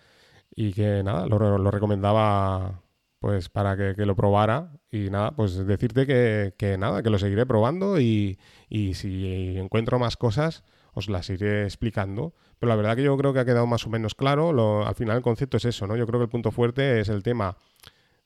y 0.55 0.73
que 0.73 1.03
nada, 1.03 1.27
lo, 1.27 1.59
lo 1.59 1.71
recomendaba 1.71 2.83
pues 3.21 3.51
para 3.51 3.77
que, 3.77 4.07
lo 4.07 4.17
probara 4.17 4.73
y 4.91 5.11
nada, 5.11 5.33
pues 5.33 5.67
decirte 5.67 6.07
que, 6.07 6.55
que, 6.57 6.79
nada, 6.79 7.03
que 7.03 7.11
lo 7.11 7.19
seguiré 7.19 7.45
probando 7.45 8.01
y, 8.01 8.39
y 8.69 8.95
si 8.95 9.59
encuentro 9.59 9.99
más 9.99 10.17
cosas 10.17 10.65
os 10.95 11.09
las 11.09 11.29
iré 11.31 11.65
explicando. 11.65 12.35
Pero 12.59 12.71
la 12.71 12.77
verdad 12.77 12.97
que 12.97 13.03
yo 13.03 13.17
creo 13.17 13.33
que 13.33 13.41
ha 13.41 13.45
quedado 13.45 13.67
más 13.67 13.87
o 13.87 13.91
menos 13.91 14.15
claro. 14.15 14.87
al 14.87 14.95
final 14.95 15.19
el 15.19 15.23
concepto 15.23 15.59
es 15.59 15.65
eso, 15.67 15.87
¿no? 15.87 15.97
Yo 15.97 16.07
creo 16.07 16.19
que 16.19 16.25
el 16.25 16.31
punto 16.31 16.51
fuerte 16.51 17.01
es 17.01 17.09
el 17.09 17.23
tema 17.23 17.57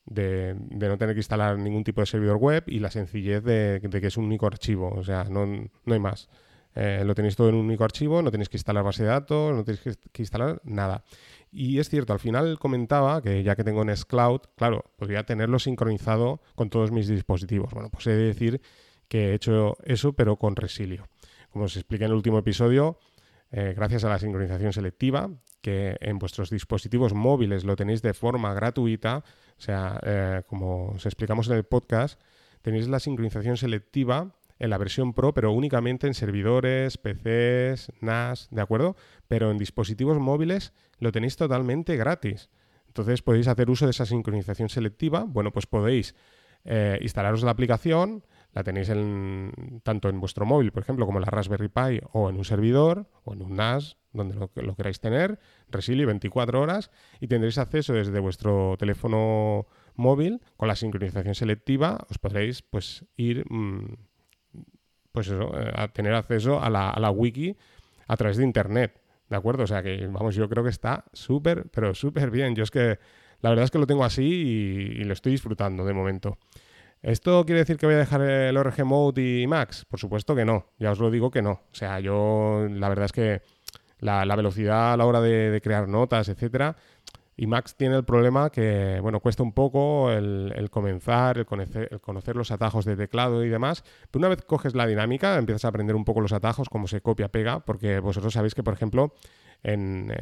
de, 0.07 0.55
no 0.55 0.99
tener 0.99 1.15
que 1.15 1.21
instalar 1.21 1.59
ningún 1.59 1.85
tipo 1.85 2.01
de 2.01 2.07
servidor 2.07 2.37
web 2.37 2.65
y 2.67 2.79
la 2.79 2.91
sencillez 2.91 3.43
de, 3.43 3.81
que 3.83 4.07
es 4.07 4.17
un 4.17 4.27
único 4.27 4.47
archivo. 4.47 4.93
O 4.95 5.03
sea, 5.03 5.25
no, 5.25 5.43
hay 5.87 5.99
más. 5.99 6.29
Eh, 6.75 7.03
lo 7.05 7.15
tenéis 7.15 7.37
todo 7.37 7.49
en 7.49 7.55
un 7.55 7.67
único 7.67 7.85
archivo, 7.85 8.21
no 8.21 8.31
tenéis 8.31 8.49
que 8.49 8.57
instalar 8.57 8.83
base 8.83 9.05
de 9.05 9.09
datos, 9.11 9.55
no 9.55 9.65
tenéis 9.65 9.99
que, 10.13 10.23
instalar 10.23 10.61
nada. 10.65 11.05
Y 11.53 11.79
es 11.79 11.89
cierto, 11.89 12.13
al 12.13 12.19
final 12.19 12.59
comentaba 12.59 13.23
que 13.23 13.43
ya 13.45 13.55
que 13.55 13.63
tengo 13.63 13.85
Nextcloud, 13.85 14.41
claro, 14.57 14.85
podría 14.97 15.25
tenerlo 15.25 15.59
sincronizado 15.59 16.41
con 16.57 16.71
todos 16.71 16.91
mis 16.91 17.07
dispositivos. 17.07 17.73
Bueno, 17.73 17.91
pues 17.91 18.07
he 18.09 18.11
de 18.11 18.25
decir 18.25 18.61
que 19.09 19.31
he 19.31 19.35
hecho 19.35 19.77
eso, 19.85 20.15
pero 20.15 20.37
con 20.37 20.57
Resilio. 20.57 21.07
Como 21.51 21.67
os 21.67 21.77
expliqué 21.77 22.05
en 22.05 22.11
el 22.11 22.17
último 22.17 22.39
episodio, 22.39 22.99
eh, 23.53 23.73
gracias 23.77 24.03
a 24.03 24.09
la 24.09 24.19
sincronización 24.19 24.73
selectiva, 24.73 25.31
que 25.61 25.97
en 26.01 26.19
vuestros 26.19 26.51
dispositivos 26.51 27.15
móviles 27.15 27.63
lo 27.63 27.77
tenéis 27.77 28.03
de 28.03 28.15
forma 28.15 28.53
gratuita, 28.53 29.23
o 29.57 29.61
sea, 29.61 30.01
eh, 30.03 30.43
como 30.49 30.89
os 30.89 31.07
explicamos 31.07 31.47
en 31.47 31.55
el 31.55 31.65
podcast, 31.65 32.21
tenéis 32.63 32.89
la 32.89 32.99
sincronización 32.99 33.57
selectiva 33.57 34.35
en 34.59 34.71
la 34.71 34.79
versión 34.79 35.15
Pro, 35.15 35.35
pero 35.35 35.53
únicamente 35.53 36.07
en 36.07 36.15
servidores, 36.15 36.99
PCs, 36.99 37.93
NAS, 38.01 38.49
¿de 38.51 38.63
acuerdo? 38.63 38.97
Pero 39.29 39.51
en 39.51 39.59
dispositivos 39.59 40.19
móviles 40.19 40.73
lo 40.99 41.13
tenéis 41.13 41.37
totalmente 41.37 41.97
gratis. 41.97 42.51
Entonces 42.87 43.23
podéis 43.23 43.49
hacer 43.49 43.71
uso 43.71 43.87
de 43.87 43.91
esa 43.91 44.07
sincronización 44.07 44.69
selectiva. 44.69 45.25
Bueno, 45.27 45.51
pues 45.51 45.67
podéis 45.67 46.15
eh, 46.65 46.99
instalaros 47.03 47.43
la 47.43 47.51
aplicación, 47.51 48.25
la 48.53 48.63
tenéis 48.63 48.89
en, 48.89 49.81
tanto 49.83 50.09
en 50.09 50.21
vuestro 50.21 50.47
móvil, 50.47 50.73
por 50.73 50.83
ejemplo, 50.83 51.05
como 51.05 51.19
en 51.19 51.25
la 51.25 51.31
Raspberry 51.31 51.69
Pi 51.69 52.01
o 52.13 52.31
en 52.31 52.37
un 52.37 52.45
servidor 52.45 53.11
o 53.25 53.35
en 53.35 53.43
un 53.43 53.57
NAS, 53.57 53.99
donde 54.13 54.35
lo, 54.37 54.77
queráis 54.77 55.01
tener, 55.01 55.41
Resilio 55.69 56.07
24 56.07 56.61
horas, 56.61 56.91
y 57.21 57.27
tendréis 57.27 57.59
acceso 57.59 57.93
desde 57.93 58.19
vuestro 58.21 58.77
teléfono 58.79 59.67
móvil 59.97 60.41
con 60.57 60.69
la 60.69 60.77
sincronización 60.77 61.35
selectiva, 61.35 62.07
os 62.09 62.19
podréis 62.19 62.63
pues 62.63 63.05
ir 63.17 63.45
mm, 63.51 63.97
pues 65.15 65.29
eso, 65.29 65.57
eh, 65.57 65.71
a 65.75 65.87
tener 65.87 66.13
acceso 66.13 66.61
a 66.61 66.69
la, 66.69 66.91
a 66.91 66.99
la 66.99 67.11
wiki 67.13 67.57
a 68.09 68.17
través 68.17 68.37
de 68.37 68.43
internet. 68.43 69.01
¿De 69.31 69.37
acuerdo? 69.37 69.63
O 69.63 69.67
sea 69.67 69.81
que, 69.81 70.07
vamos, 70.09 70.35
yo 70.35 70.49
creo 70.49 70.65
que 70.65 70.71
está 70.71 71.05
súper, 71.13 71.67
pero 71.71 71.95
súper 71.95 72.31
bien. 72.33 72.57
Yo 72.57 72.65
es 72.65 72.73
que 72.73 72.99
la 73.41 73.51
verdad 73.51 73.65
es 73.65 73.71
que 73.71 73.79
lo 73.79 73.87
tengo 73.87 74.05
así 74.05 74.25
y, 74.25 75.01
y 75.01 75.05
lo 75.05 75.13
estoy 75.13 75.33
disfrutando 75.33 75.85
de 75.85 75.93
momento. 75.93 76.37
¿Esto 77.01 77.45
quiere 77.47 77.61
decir 77.61 77.77
que 77.77 77.87
voy 77.87 77.95
a 77.95 77.99
dejar 77.99 78.23
el 78.23 78.57
ORG 78.57 78.85
Mode 78.85 79.43
y 79.43 79.47
Max? 79.47 79.85
Por 79.85 80.01
supuesto 80.01 80.35
que 80.35 80.45
no, 80.45 80.67
ya 80.79 80.91
os 80.91 80.99
lo 80.99 81.11
digo 81.11 81.31
que 81.31 81.43
no. 81.43 81.53
O 81.53 81.75
sea, 81.75 82.01
yo 82.01 82.67
la 82.69 82.89
verdad 82.89 83.05
es 83.05 83.13
que 83.13 83.43
la, 84.01 84.25
velocidad 84.35 84.95
a 84.95 84.97
la 84.97 85.07
hora 85.07 85.21
de, 85.21 85.61
crear 85.63 85.87
notas, 85.87 86.29
etcétera, 86.29 86.77
y 87.37 87.47
Max 87.47 87.75
tiene 87.77 87.97
el 87.97 88.05
problema 88.05 88.51
que, 88.51 88.99
bueno, 89.01 89.21
cuesta 89.21 89.43
un 89.43 89.53
poco 89.53 90.11
el, 90.13 90.69
comenzar, 90.71 91.39
el 91.39 91.47
conocer, 91.47 92.37
los 92.37 92.51
atajos 92.51 92.85
de 92.85 92.97
teclado 92.97 93.45
y 93.45 93.49
demás. 93.49 93.85
Pero 94.11 94.21
una 94.21 94.29
vez 94.29 94.43
coges 94.43 94.75
la 94.75 94.87
dinámica, 94.87 95.37
empiezas 95.37 95.65
a 95.65 95.69
aprender 95.69 95.97
un 95.97 96.05
poco 96.05 96.21
los 96.21 96.33
atajos, 96.33 96.69
cómo 96.69 96.87
se 96.87 97.01
copia, 97.01 97.29
pega, 97.29 97.61
porque 97.61 97.99
vosotros 97.99 98.35
sabéis 98.35 98.55
que, 98.55 98.63
por 98.63 98.75
ejemplo, 98.75 99.15
en, 99.63 100.13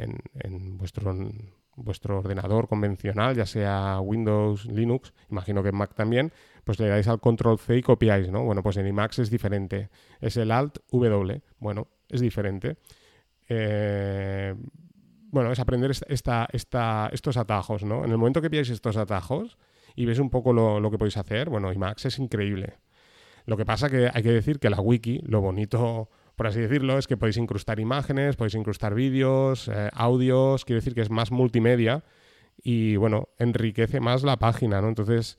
vuestro 1.76 2.18
ordenador 2.18 2.68
convencional, 2.68 3.36
ya 3.36 3.46
sea 3.46 4.00
Windows, 4.00 4.66
Linux, 4.66 5.12
imagino 5.30 5.62
que 5.62 5.70
en 5.70 5.76
Mac 5.76 5.94
también, 5.94 6.32
pues 6.64 6.78
le 6.78 6.88
dais 6.88 7.08
al 7.08 7.20
control 7.20 7.58
C 7.58 7.76
y 7.76 7.82
copiáis, 7.82 8.30
¿no? 8.30 8.44
Bueno, 8.44 8.62
pues 8.62 8.76
en 8.76 8.86
Emacs 8.86 9.18
es 9.18 9.30
diferente. 9.30 9.90
Es 10.20 10.36
el 10.36 10.50
Alt 10.50 10.78
W. 10.90 11.42
Bueno, 11.58 11.88
es 12.08 12.20
diferente. 12.20 12.76
Eh, 13.48 14.54
bueno, 15.32 15.50
es 15.50 15.58
aprender 15.58 15.90
esta, 15.90 16.46
esta, 16.52 17.08
estos 17.10 17.36
atajos, 17.38 17.82
¿no? 17.82 18.04
En 18.04 18.10
el 18.10 18.18
momento 18.18 18.42
que 18.42 18.50
pilláis 18.50 18.68
estos 18.68 18.98
atajos 18.98 19.58
y 19.96 20.04
ves 20.04 20.18
un 20.18 20.30
poco 20.30 20.52
lo, 20.52 20.90
que 20.90 20.98
podéis 20.98 21.16
hacer, 21.16 21.48
bueno, 21.48 21.72
Emacs 21.72 22.04
es 22.04 22.18
increíble. 22.18 22.74
Lo 23.46 23.56
que 23.56 23.64
pasa 23.64 23.88
que 23.88 24.10
hay 24.12 24.22
que 24.22 24.30
decir 24.30 24.60
que 24.60 24.70
la 24.70 24.80
wiki, 24.80 25.20
lo 25.24 25.40
bonito 25.40 26.10
por 26.36 26.46
así 26.46 26.60
decirlo, 26.60 26.98
es 26.98 27.06
que 27.06 27.16
podéis 27.16 27.36
incrustar 27.38 27.80
imágenes, 27.80 28.36
podéis 28.36 28.54
incrustar 28.54 28.94
vídeos, 28.94 29.68
eh, 29.68 29.90
audios, 29.92 30.64
quiere 30.64 30.80
decir 30.80 30.94
que 30.94 31.02
es 31.02 31.10
más 31.10 31.30
multimedia 31.30 32.04
y, 32.62 32.96
bueno, 32.96 33.28
enriquece 33.38 34.00
más 34.00 34.22
la 34.22 34.38
página, 34.38 34.80
¿no? 34.80 34.88
Entonces, 34.88 35.38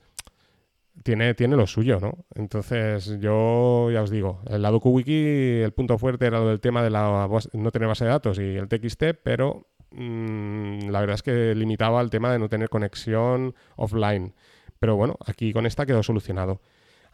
tiene, 1.02 1.34
tiene 1.34 1.56
lo 1.56 1.66
suyo, 1.66 1.98
¿no? 2.00 2.24
Entonces, 2.34 3.18
yo 3.20 3.90
ya 3.92 4.02
os 4.02 4.10
digo, 4.10 4.42
el 4.48 4.62
lado 4.62 4.80
QWiki, 4.80 5.62
el 5.62 5.72
punto 5.72 5.98
fuerte 5.98 6.26
era 6.26 6.38
lo 6.38 6.48
del 6.48 6.60
tema 6.60 6.82
de 6.82 6.90
la 6.90 7.28
no 7.52 7.70
tener 7.70 7.88
base 7.88 8.04
de 8.04 8.10
datos 8.10 8.38
y 8.38 8.56
el 8.56 8.68
TXT, 8.68 9.20
pero 9.22 9.73
mm, 9.94 10.90
la 10.90 11.00
verdad 11.00 11.14
es 11.14 11.22
que 11.22 11.54
limitaba 11.54 12.00
el 12.00 12.10
tema 12.10 12.32
de 12.32 12.38
no 12.38 12.48
tener 12.48 12.68
conexión 12.68 13.54
offline. 13.76 14.34
Pero 14.78 14.96
bueno, 14.96 15.16
aquí 15.24 15.52
con 15.52 15.66
esta 15.66 15.86
quedó 15.86 16.02
solucionado. 16.02 16.60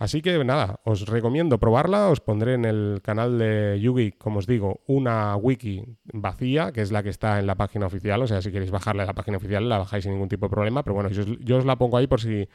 Así 0.00 0.22
que 0.22 0.42
nada, 0.44 0.80
os 0.84 1.06
recomiendo 1.06 1.60
probarla, 1.60 2.08
os 2.08 2.20
pondré 2.20 2.54
en 2.54 2.64
el 2.64 3.00
canal 3.02 3.38
de 3.38 3.78
Yugi, 3.82 4.12
como 4.12 4.38
os 4.38 4.46
digo, 4.46 4.80
una 4.86 5.36
wiki 5.36 5.84
vacía, 6.14 6.72
que 6.72 6.80
es 6.80 6.90
la 6.90 7.02
que 7.02 7.10
está 7.10 7.38
en 7.38 7.46
la 7.46 7.54
página 7.54 7.84
oficial, 7.84 8.22
o 8.22 8.26
sea, 8.26 8.40
si 8.40 8.50
queréis 8.50 8.70
bajarla 8.70 9.02
a 9.02 9.06
la 9.06 9.12
página 9.12 9.36
oficial, 9.36 9.68
la 9.68 9.76
bajáis 9.76 10.04
sin 10.04 10.14
ningún 10.14 10.30
tipo 10.30 10.46
de 10.46 10.50
problema, 10.50 10.82
pero 10.84 10.94
bueno, 10.94 11.10
yo, 11.10 11.58
os 11.58 11.66
la 11.66 11.76
pongo 11.76 11.98
ahí 11.98 12.06
por 12.06 12.22
si 12.22 12.48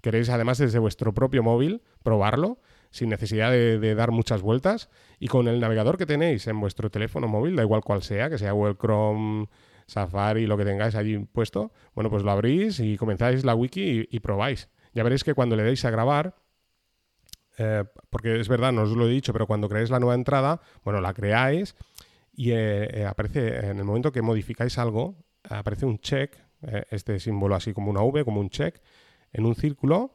queréis 0.00 0.30
además 0.30 0.58
desde 0.58 0.78
vuestro 0.78 1.12
propio 1.12 1.42
móvil 1.42 1.82
probarlo, 2.04 2.58
sin 2.92 3.08
necesidad 3.08 3.50
de, 3.50 3.94
dar 3.96 4.12
muchas 4.12 4.40
vueltas, 4.40 4.88
y 5.18 5.26
con 5.26 5.48
el 5.48 5.58
navegador 5.58 5.98
que 5.98 6.06
tenéis 6.06 6.46
en 6.46 6.60
vuestro 6.60 6.88
teléfono 6.88 7.26
móvil, 7.26 7.56
da 7.56 7.64
igual 7.64 7.82
cual 7.82 8.04
sea, 8.04 8.30
que 8.30 8.38
sea 8.38 8.52
Google 8.52 8.76
Chrome, 8.80 9.48
Safari, 9.86 10.46
lo 10.46 10.56
que 10.56 10.64
tengáis 10.64 10.94
allí 10.94 11.18
puesto, 11.18 11.72
bueno, 11.94 12.10
pues 12.10 12.22
lo 12.22 12.30
abrís 12.30 12.80
y 12.80 12.96
comenzáis 12.96 13.44
la 13.44 13.54
wiki 13.54 14.08
y 14.10 14.20
probáis. 14.20 14.68
Ya 14.94 15.02
veréis 15.02 15.24
que 15.24 15.34
cuando 15.34 15.56
le 15.56 15.62
deis 15.62 15.84
a 15.84 15.90
grabar, 15.90 16.34
eh, 17.58 17.84
porque 18.10 18.40
es 18.40 18.48
verdad, 18.48 18.72
no 18.72 18.82
os 18.82 18.90
lo 18.90 19.06
he 19.06 19.10
dicho, 19.10 19.32
pero 19.32 19.46
cuando 19.46 19.68
creáis 19.68 19.90
la 19.90 20.00
nueva 20.00 20.14
entrada, 20.14 20.60
bueno, 20.84 21.00
la 21.00 21.12
creáis 21.12 21.74
y 22.34 22.52
eh, 22.52 22.88
eh, 22.92 23.06
aparece, 23.06 23.66
en 23.66 23.78
el 23.78 23.84
momento 23.84 24.12
que 24.12 24.22
modificáis 24.22 24.78
algo, 24.78 25.16
aparece 25.48 25.86
un 25.86 25.98
check, 25.98 26.36
este 26.90 27.18
símbolo 27.18 27.56
así 27.56 27.72
como 27.72 27.90
una 27.90 28.02
V, 28.02 28.24
como 28.24 28.40
un 28.40 28.48
check, 28.48 28.80
en 29.32 29.46
un 29.46 29.56
círculo. 29.56 30.14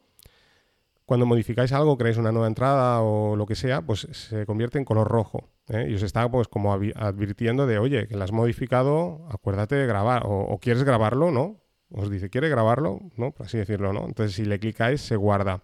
Cuando 1.06 1.26
modificáis 1.26 1.74
algo, 1.74 1.98
creáis 1.98 2.18
una 2.18 2.32
nueva 2.32 2.48
entrada 2.48 3.02
o 3.02 3.36
lo 3.36 3.46
que 3.46 3.56
sea, 3.56 3.82
pues 3.82 4.08
se 4.12 4.46
convierte 4.46 4.78
en 4.78 4.86
color 4.86 5.10
rojo. 5.10 5.50
Y 5.70 5.94
os 5.96 6.04
está 6.04 6.30
pues 6.32 6.48
como 6.48 6.74
advirtiendo 6.74 7.68
de, 7.68 7.78
oye, 7.78 8.08
que 8.08 8.16
la 8.16 8.24
has 8.24 8.32
modificado, 8.32 9.28
acuérdate 9.30 9.76
de 9.76 9.86
grabar, 9.86 10.24
o, 10.26 10.58
quieres 10.62 10.84
grabarlo, 10.84 11.32
¿no? 11.32 11.62
Os 11.90 12.10
dice, 12.10 12.30
¿quiere 12.30 12.48
grabarlo? 12.48 13.00
¿No? 13.18 13.32
Por 13.32 13.46
así 13.46 13.58
decirlo, 13.58 13.92
¿no? 13.92 14.06
Entonces, 14.06 14.36
si 14.36 14.46
le 14.46 14.60
clicáis, 14.60 15.02
se 15.02 15.18
guarda. 15.18 15.64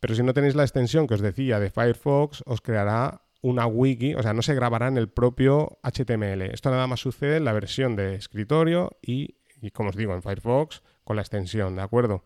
Pero 0.00 0.14
si 0.14 0.22
no 0.22 0.32
tenéis 0.32 0.54
la 0.54 0.62
extensión 0.62 1.06
que 1.06 1.14
os 1.14 1.20
decía 1.20 1.60
de 1.60 1.70
Firefox, 1.70 2.42
os 2.46 2.60
creará 2.60 3.22
una 3.42 3.66
wiki, 3.66 4.14
o 4.14 4.22
sea, 4.22 4.32
no 4.32 4.42
se 4.42 4.54
grabará 4.54 4.88
en 4.88 4.96
el 4.96 5.08
propio 5.08 5.78
HTML. 5.82 6.42
Esto 6.42 6.70
nada 6.70 6.86
más 6.86 7.00
sucede 7.00 7.36
en 7.36 7.44
la 7.44 7.52
versión 7.52 7.94
de 7.94 8.14
escritorio 8.14 8.96
y, 9.02 9.36
como 9.72 9.90
os 9.90 9.96
digo, 9.96 10.14
en 10.14 10.22
Firefox 10.22 10.82
con 11.04 11.16
la 11.16 11.22
extensión, 11.22 11.76
¿de 11.76 11.82
acuerdo? 11.82 12.24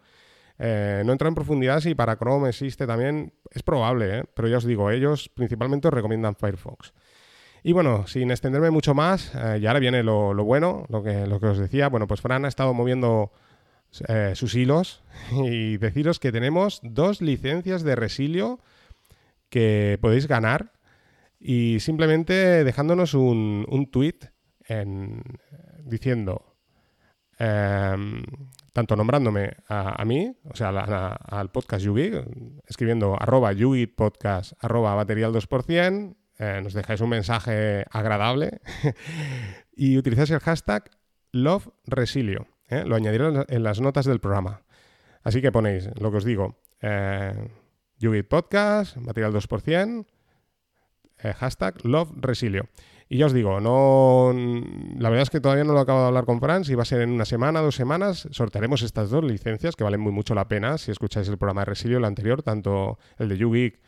Eh, 0.63 1.03
no 1.07 1.13
entro 1.13 1.27
en 1.27 1.35
profundidad 1.35 1.81
si 1.81 1.95
para 1.95 2.17
Chrome 2.19 2.51
existe 2.51 2.87
también, 2.87 3.33
es 3.51 3.63
probable, 3.63 4.19
¿eh? 4.19 4.25
pero 4.35 4.47
ya 4.47 4.59
os 4.59 4.67
digo, 4.67 4.91
ellos 4.91 5.31
principalmente 5.31 5.89
os 5.89 5.95
recomiendan 5.95 6.37
Firefox. 6.37 6.93
Y 7.63 7.73
bueno, 7.73 8.07
sin 8.07 8.31
extenderme 8.31 8.71
mucho 8.71 8.95
más, 8.95 9.35
eh, 9.35 9.61
y 9.63 9.67
ahora 9.67 9.81
viene 9.81 10.03
lo, 10.03 10.35
bueno, 10.45 10.85
lo 10.91 11.03
que, 11.03 11.27
lo 11.27 11.41
que 11.41 11.47
os 11.47 11.59
decía, 11.59 11.89
bueno, 11.89 12.07
pues 12.07 12.21
Fran 12.21 12.45
ha 12.45 12.49
estado 12.49 12.75
moviendo 12.75 13.33
eh, 14.09 14.33
sus 14.35 14.55
hilos 14.55 15.03
y 15.33 15.79
deciros 15.79 16.21
que 16.21 16.31
tenemos 16.31 16.81
dos 16.83 17.23
licencias 17.23 17.83
de 17.83 17.97
Resilio 17.97 18.61
que 19.49 19.99
podéis 20.03 20.29
ganar 20.29 20.73
y 21.41 21.81
simplemente 21.81 22.65
dejándonos 22.65 23.15
un, 23.15 23.65
un 23.67 23.91
tweet 23.91 24.19
en, 24.69 25.23
diciendo, 25.85 26.55
em, 27.39 28.23
tanto 28.73 28.97
nombrándome 28.97 29.57
a, 29.69 30.05
mí, 30.05 30.37
o 30.45 30.57
sea, 30.57 30.69
al 30.69 31.51
podcast 31.51 31.85
Yugi, 31.85 32.13
escribiendo 32.67 33.17
arroba 33.21 33.53
podcast 33.97 34.53
arroba 34.61 34.95
baterial 34.95 35.33
2%, 35.33 36.17
eh, 36.39 36.61
nos 36.63 36.73
dejáis 36.73 37.01
un 37.01 37.11
mensaje 37.11 37.85
agradable 37.91 38.61
y 39.77 39.99
utilizáis 39.99 40.31
el 40.31 40.41
hashtag 40.41 40.91
Love 41.33 41.69
Resilio. 41.87 42.47
¿eh? 42.69 42.85
Lo 42.85 42.97
añadiré 42.97 43.45
en 43.49 43.63
las 43.63 43.81
notas 43.81 44.07
del 44.07 44.21
programa. 44.21 44.63
Así 45.23 45.43
que 45.43 45.53
ponéis 45.53 45.91
lo 46.01 46.11
que 46.11 46.17
os 46.17 46.25
digo. 46.25 46.57
Eh, 46.81 47.35
Podcast, 48.29 48.97
material 48.97 49.35
2%, 49.35 50.07
eh, 51.23 51.33
hashtag 51.35 51.85
Love 51.85 52.13
Resilio. 52.17 52.69
Y 53.13 53.19
ya 53.19 53.27
os 53.27 53.33
digo, 53.33 53.61
no, 53.61 54.33
la 54.33 55.11
verdad 55.11 55.25
es 55.25 55.31
que 55.31 55.41
todavía 55.41 55.65
no 55.65 55.73
lo 55.73 55.81
acabo 55.81 56.01
de 56.01 56.07
hablar 56.07 56.27
con 56.27 56.39
Franz 56.39 56.69
y 56.69 56.77
va 56.77 56.83
a 56.83 56.85
ser 56.85 57.01
en 57.01 57.11
una 57.11 57.25
semana, 57.25 57.61
dos 57.61 57.75
semanas. 57.75 58.29
Sortearemos 58.31 58.83
estas 58.83 59.11
dos 59.11 59.25
licencias 59.25 59.75
que 59.75 59.83
valen 59.83 60.01
muy 60.01 60.13
mucho 60.13 60.33
la 60.33 60.47
pena 60.47 60.79
si 60.79 60.93
escucháis 60.93 61.27
el 61.29 61.37
programa 61.37 61.63
de 61.63 61.65
Resilio, 61.65 61.99
el 61.99 62.05
anterior, 62.05 62.45
tanto 62.45 63.01
el 63.19 63.29
de 63.29 63.37
YouGeek 63.37 63.81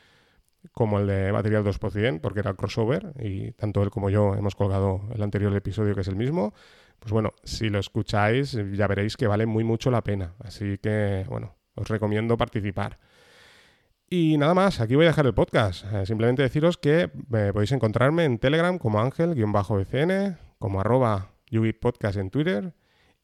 como 0.73 0.99
el 0.99 1.07
de 1.07 1.33
Material 1.33 1.63
2%, 1.63 2.21
porque 2.21 2.41
era 2.41 2.51
el 2.51 2.57
crossover 2.57 3.13
y 3.21 3.53
tanto 3.53 3.85
él 3.85 3.91
como 3.91 4.11
yo 4.11 4.35
hemos 4.35 4.57
colgado 4.57 5.03
el 5.15 5.23
anterior 5.23 5.55
episodio 5.55 5.95
que 5.95 6.01
es 6.01 6.09
el 6.09 6.17
mismo. 6.17 6.53
Pues 6.99 7.13
bueno, 7.13 7.33
si 7.45 7.69
lo 7.69 7.79
escucháis 7.79 8.59
ya 8.73 8.89
veréis 8.89 9.17
que 9.17 9.29
vale 9.29 9.47
muy 9.47 9.63
mucho 9.63 9.93
la 9.93 10.03
pena. 10.03 10.35
Así 10.41 10.79
que 10.79 11.27
bueno, 11.29 11.55
os 11.77 11.87
recomiendo 11.87 12.37
participar. 12.37 12.99
Y 14.15 14.37
nada 14.37 14.53
más, 14.53 14.79
aquí 14.79 14.95
voy 14.95 15.07
a 15.07 15.09
dejar 15.09 15.25
el 15.25 15.33
podcast. 15.33 15.87
Eh, 15.91 16.05
simplemente 16.05 16.43
deciros 16.43 16.77
que 16.77 17.05
eh, 17.05 17.51
podéis 17.51 17.73
encontrarme 17.73 18.27
en 18.27 18.37
Telegram 18.37 18.77
como 18.77 19.01
ángel-bcn, 19.01 20.37
como 20.59 20.81
arroba 20.83 21.33
Podcast 21.81 22.19
en 22.19 22.29
Twitter. 22.29 22.75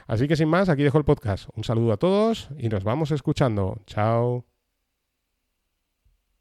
Así 0.07 0.27
que 0.27 0.35
sin 0.35 0.49
más, 0.49 0.69
aquí 0.69 0.83
dejo 0.83 0.97
el 0.97 1.05
podcast. 1.05 1.49
Un 1.55 1.63
saludo 1.63 1.93
a 1.93 1.97
todos 1.97 2.49
y 2.57 2.69
nos 2.69 2.83
vamos 2.83 3.11
escuchando. 3.11 3.77
Chao. 3.85 4.56